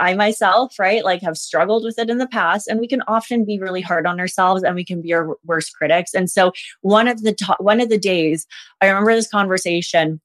I 0.01 0.15
myself, 0.15 0.79
right, 0.79 1.05
like 1.05 1.21
have 1.21 1.37
struggled 1.37 1.83
with 1.83 1.99
it 1.99 2.09
in 2.09 2.17
the 2.17 2.27
past, 2.27 2.67
and 2.67 2.79
we 2.79 2.87
can 2.87 3.03
often 3.07 3.45
be 3.45 3.59
really 3.59 3.81
hard 3.81 4.07
on 4.07 4.19
ourselves, 4.19 4.63
and 4.63 4.73
we 4.73 4.83
can 4.83 4.99
be 4.99 5.13
our 5.13 5.37
worst 5.45 5.75
critics. 5.75 6.15
And 6.15 6.27
so, 6.29 6.51
one 6.81 7.07
of 7.07 7.21
the 7.21 7.33
to- 7.35 7.57
one 7.59 7.79
of 7.79 7.89
the 7.89 7.99
days, 7.99 8.47
I 8.81 8.87
remember 8.87 9.13
this 9.13 9.29
conversation, 9.29 10.19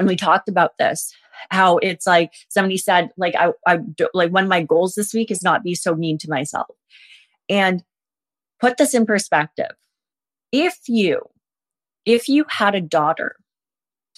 and 0.00 0.08
we 0.08 0.16
talked 0.16 0.48
about 0.48 0.72
this, 0.78 1.14
how 1.50 1.78
it's 1.78 2.08
like 2.08 2.32
somebody 2.48 2.76
said, 2.76 3.10
like 3.16 3.36
I, 3.36 3.52
I 3.68 3.78
like 4.14 4.32
one 4.32 4.44
of 4.44 4.50
my 4.50 4.62
goals 4.64 4.96
this 4.96 5.14
week 5.14 5.30
is 5.30 5.44
not 5.44 5.62
be 5.62 5.76
so 5.76 5.94
mean 5.94 6.18
to 6.18 6.28
myself, 6.28 6.74
and 7.48 7.84
put 8.60 8.78
this 8.78 8.94
in 8.94 9.06
perspective. 9.06 9.70
If 10.50 10.76
you, 10.88 11.20
if 12.08 12.26
you 12.26 12.46
had 12.48 12.74
a 12.74 12.80
daughter, 12.80 13.36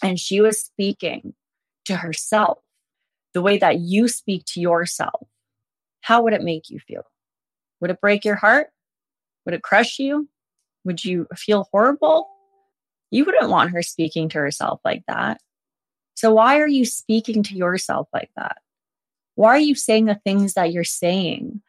and 0.01 0.19
she 0.19 0.41
was 0.41 0.61
speaking 0.61 1.35
to 1.87 1.97
herself 1.97 2.59
the 3.35 3.43
way 3.43 3.59
that 3.59 3.81
you 3.81 4.07
speak 4.07 4.45
to 4.47 4.61
yourself, 4.61 5.27
how 6.01 6.23
would 6.23 6.33
it 6.33 6.43
make 6.43 6.71
you 6.71 6.79
feel? 6.79 7.03
Would 7.81 7.91
it 7.91 8.01
break 8.01 8.25
your 8.25 8.37
heart? 8.37 8.69
Would 9.45 9.55
it 9.55 9.63
crush 9.63 9.99
you? 9.99 10.29
Would 10.85 11.05
you 11.05 11.27
feel 11.35 11.67
horrible? 11.73 12.29
You 13.11 13.25
wouldn't 13.25 13.51
want 13.51 13.73
her 13.73 13.83
speaking 13.83 14.29
to 14.29 14.39
herself 14.39 14.81
like 14.85 15.03
that. 15.09 15.41
So, 16.15 16.33
why 16.33 16.61
are 16.61 16.69
you 16.69 16.85
speaking 16.85 17.43
to 17.43 17.57
yourself 17.57 18.09
like 18.15 18.31
that? 18.37 18.59
Why 19.35 19.49
are 19.57 19.59
you 19.59 19.75
saying 19.75 20.05
the 20.05 20.21
things 20.25 20.55
that 20.55 20.73
you're 20.73 20.85
saying 20.85 21.61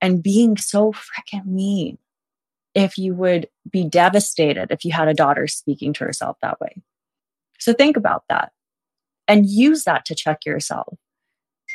and 0.00 0.22
being 0.22 0.56
so 0.56 0.92
freaking 0.92 1.46
mean 1.46 1.98
if 2.74 2.98
you 2.98 3.14
would 3.14 3.48
be 3.70 3.84
devastated 3.84 4.70
if 4.70 4.84
you 4.84 4.92
had 4.92 5.08
a 5.08 5.14
daughter 5.14 5.46
speaking 5.46 5.92
to 5.94 6.04
herself 6.04 6.36
that 6.42 6.60
way? 6.60 6.82
So, 7.58 7.72
think 7.72 7.96
about 7.96 8.24
that 8.28 8.52
and 9.28 9.46
use 9.46 9.84
that 9.84 10.04
to 10.06 10.14
check 10.14 10.44
yourself 10.44 10.98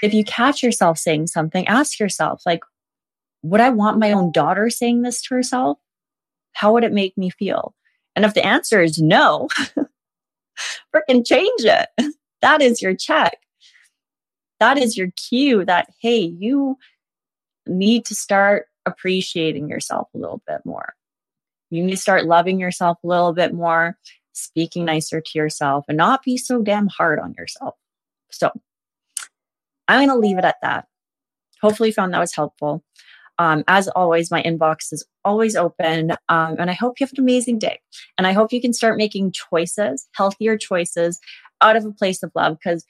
if 0.02 0.14
you 0.14 0.24
catch 0.24 0.64
yourself 0.64 0.98
saying 0.98 1.28
something, 1.28 1.68
ask 1.68 2.00
yourself, 2.00 2.42
like, 2.46 2.62
would 3.42 3.62
I 3.62 3.70
want 3.70 4.00
my 4.00 4.12
own 4.12 4.32
daughter 4.32 4.70
saying 4.70 5.02
this 5.02 5.22
to 5.24 5.36
herself? 5.36 5.78
How 6.54 6.74
would 6.74 6.84
it 6.84 6.94
make 6.94 7.18
me 7.18 7.30
feel? 7.30 7.76
And 8.16 8.26
if 8.26 8.34
the 8.34 8.46
answer 8.46 8.82
is 8.82 9.02
no, 9.02 9.48
freaking 10.96 11.26
change 11.26 11.62
it. 11.62 11.90
That 12.42 12.62
is 12.62 12.82
your 12.82 12.96
check. 12.96 13.38
That 14.62 14.78
is 14.78 14.96
your 14.96 15.10
cue 15.30 15.66
that, 15.66 15.90
hey, 16.02 16.20
you 16.20 16.78
need 17.68 18.06
to 18.06 18.16
start 18.16 18.68
appreciating 18.86 19.70
yourself 19.70 20.08
a 20.14 20.18
little 20.18 20.42
bit 20.48 20.62
more. 20.66 20.94
You 21.70 21.84
need 21.84 21.92
to 21.92 21.98
start 21.98 22.26
loving 22.26 22.60
yourself 22.60 22.98
a 23.04 23.08
little 23.08 23.34
bit 23.34 23.54
more, 23.54 23.98
speaking 24.34 24.86
nicer 24.86 25.22
to 25.22 25.38
yourself, 25.38 25.86
and 25.88 25.98
not 25.98 26.24
be 26.24 26.38
so 26.38 26.62
damn 26.62 26.88
hard 26.88 27.20
on 27.20 27.36
yourself. 27.38 27.76
So, 28.32 28.52
I'm 29.88 30.08
going 30.08 30.10
to 30.10 30.16
leave 30.16 30.38
it 30.38 30.46
at 30.46 30.58
that. 30.62 30.88
Hopefully, 31.62 31.92
found 31.92 32.14
that 32.14 32.20
was 32.20 32.36
helpful. 32.36 32.84
Um, 33.40 33.64
as 33.68 33.88
always, 33.88 34.30
my 34.30 34.44
inbox 34.44 34.92
is 34.92 35.06
always 35.24 35.56
open. 35.56 36.12
Um, 36.28 36.58
and 36.60 36.70
I 36.70 36.74
hope 36.74 37.00
you 37.00 37.06
have 37.06 37.14
an 37.14 37.24
amazing 37.24 37.58
day. 37.58 37.80
And 38.18 38.28
I 38.28 38.34
hope 38.34 38.52
you 38.52 38.62
can 38.62 38.74
start 38.74 38.98
making 38.98 39.32
choices, 39.32 40.08
healthier 40.14 40.58
choices 40.58 41.20
out 41.62 41.78
of 41.78 41.86
a 41.86 41.92
place 41.92 42.22
of 42.22 42.32
love. 42.36 42.58
Because 42.62 42.86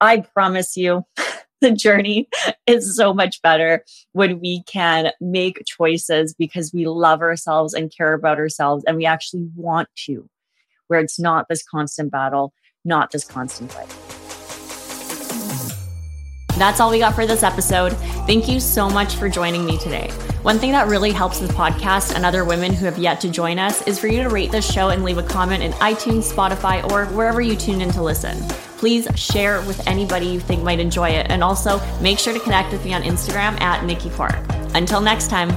I 0.00 0.20
promise 0.20 0.76
you, 0.76 1.04
the 1.62 1.70
journey 1.70 2.28
is 2.66 2.94
so 2.94 3.14
much 3.14 3.40
better 3.40 3.84
when 4.12 4.40
we 4.40 4.62
can 4.64 5.12
make 5.20 5.62
choices 5.66 6.34
because 6.34 6.72
we 6.74 6.86
love 6.86 7.22
ourselves 7.22 7.72
and 7.72 7.94
care 7.96 8.12
about 8.12 8.38
ourselves 8.38 8.84
and 8.86 8.96
we 8.96 9.06
actually 9.06 9.48
want 9.56 9.88
to, 10.04 10.28
where 10.88 11.00
it's 11.00 11.18
not 11.18 11.46
this 11.48 11.62
constant 11.62 12.10
battle, 12.10 12.52
not 12.84 13.10
this 13.12 13.24
constant 13.24 13.72
fight. 13.72 13.88
That's 16.58 16.80
all 16.80 16.90
we 16.90 16.98
got 16.98 17.14
for 17.14 17.26
this 17.26 17.42
episode. 17.42 17.92
Thank 18.26 18.46
you 18.46 18.60
so 18.60 18.90
much 18.90 19.16
for 19.16 19.28
joining 19.28 19.64
me 19.64 19.78
today. 19.78 20.10
One 20.42 20.58
thing 20.58 20.72
that 20.72 20.88
really 20.88 21.12
helps 21.12 21.38
the 21.38 21.46
podcast 21.46 22.14
and 22.14 22.26
other 22.26 22.44
women 22.44 22.72
who 22.72 22.84
have 22.84 22.98
yet 22.98 23.20
to 23.22 23.30
join 23.30 23.58
us 23.58 23.86
is 23.86 23.98
for 23.98 24.08
you 24.08 24.22
to 24.22 24.28
rate 24.28 24.50
this 24.50 24.70
show 24.70 24.90
and 24.90 25.02
leave 25.02 25.18
a 25.18 25.22
comment 25.22 25.62
in 25.62 25.72
iTunes, 25.74 26.30
Spotify, 26.32 26.88
or 26.90 27.06
wherever 27.14 27.40
you 27.40 27.56
tune 27.56 27.80
in 27.80 27.90
to 27.92 28.02
listen. 28.02 28.36
Please 28.82 29.06
share 29.14 29.60
with 29.60 29.86
anybody 29.86 30.26
you 30.26 30.40
think 30.40 30.64
might 30.64 30.80
enjoy 30.80 31.10
it. 31.10 31.28
And 31.30 31.44
also 31.44 31.80
make 32.00 32.18
sure 32.18 32.32
to 32.32 32.40
connect 32.40 32.72
with 32.72 32.84
me 32.84 32.92
on 32.92 33.04
Instagram 33.04 33.60
at 33.60 33.84
Nikki 33.84 34.10
Clark. 34.10 34.44
Until 34.74 35.00
next 35.00 35.30
time. 35.30 35.50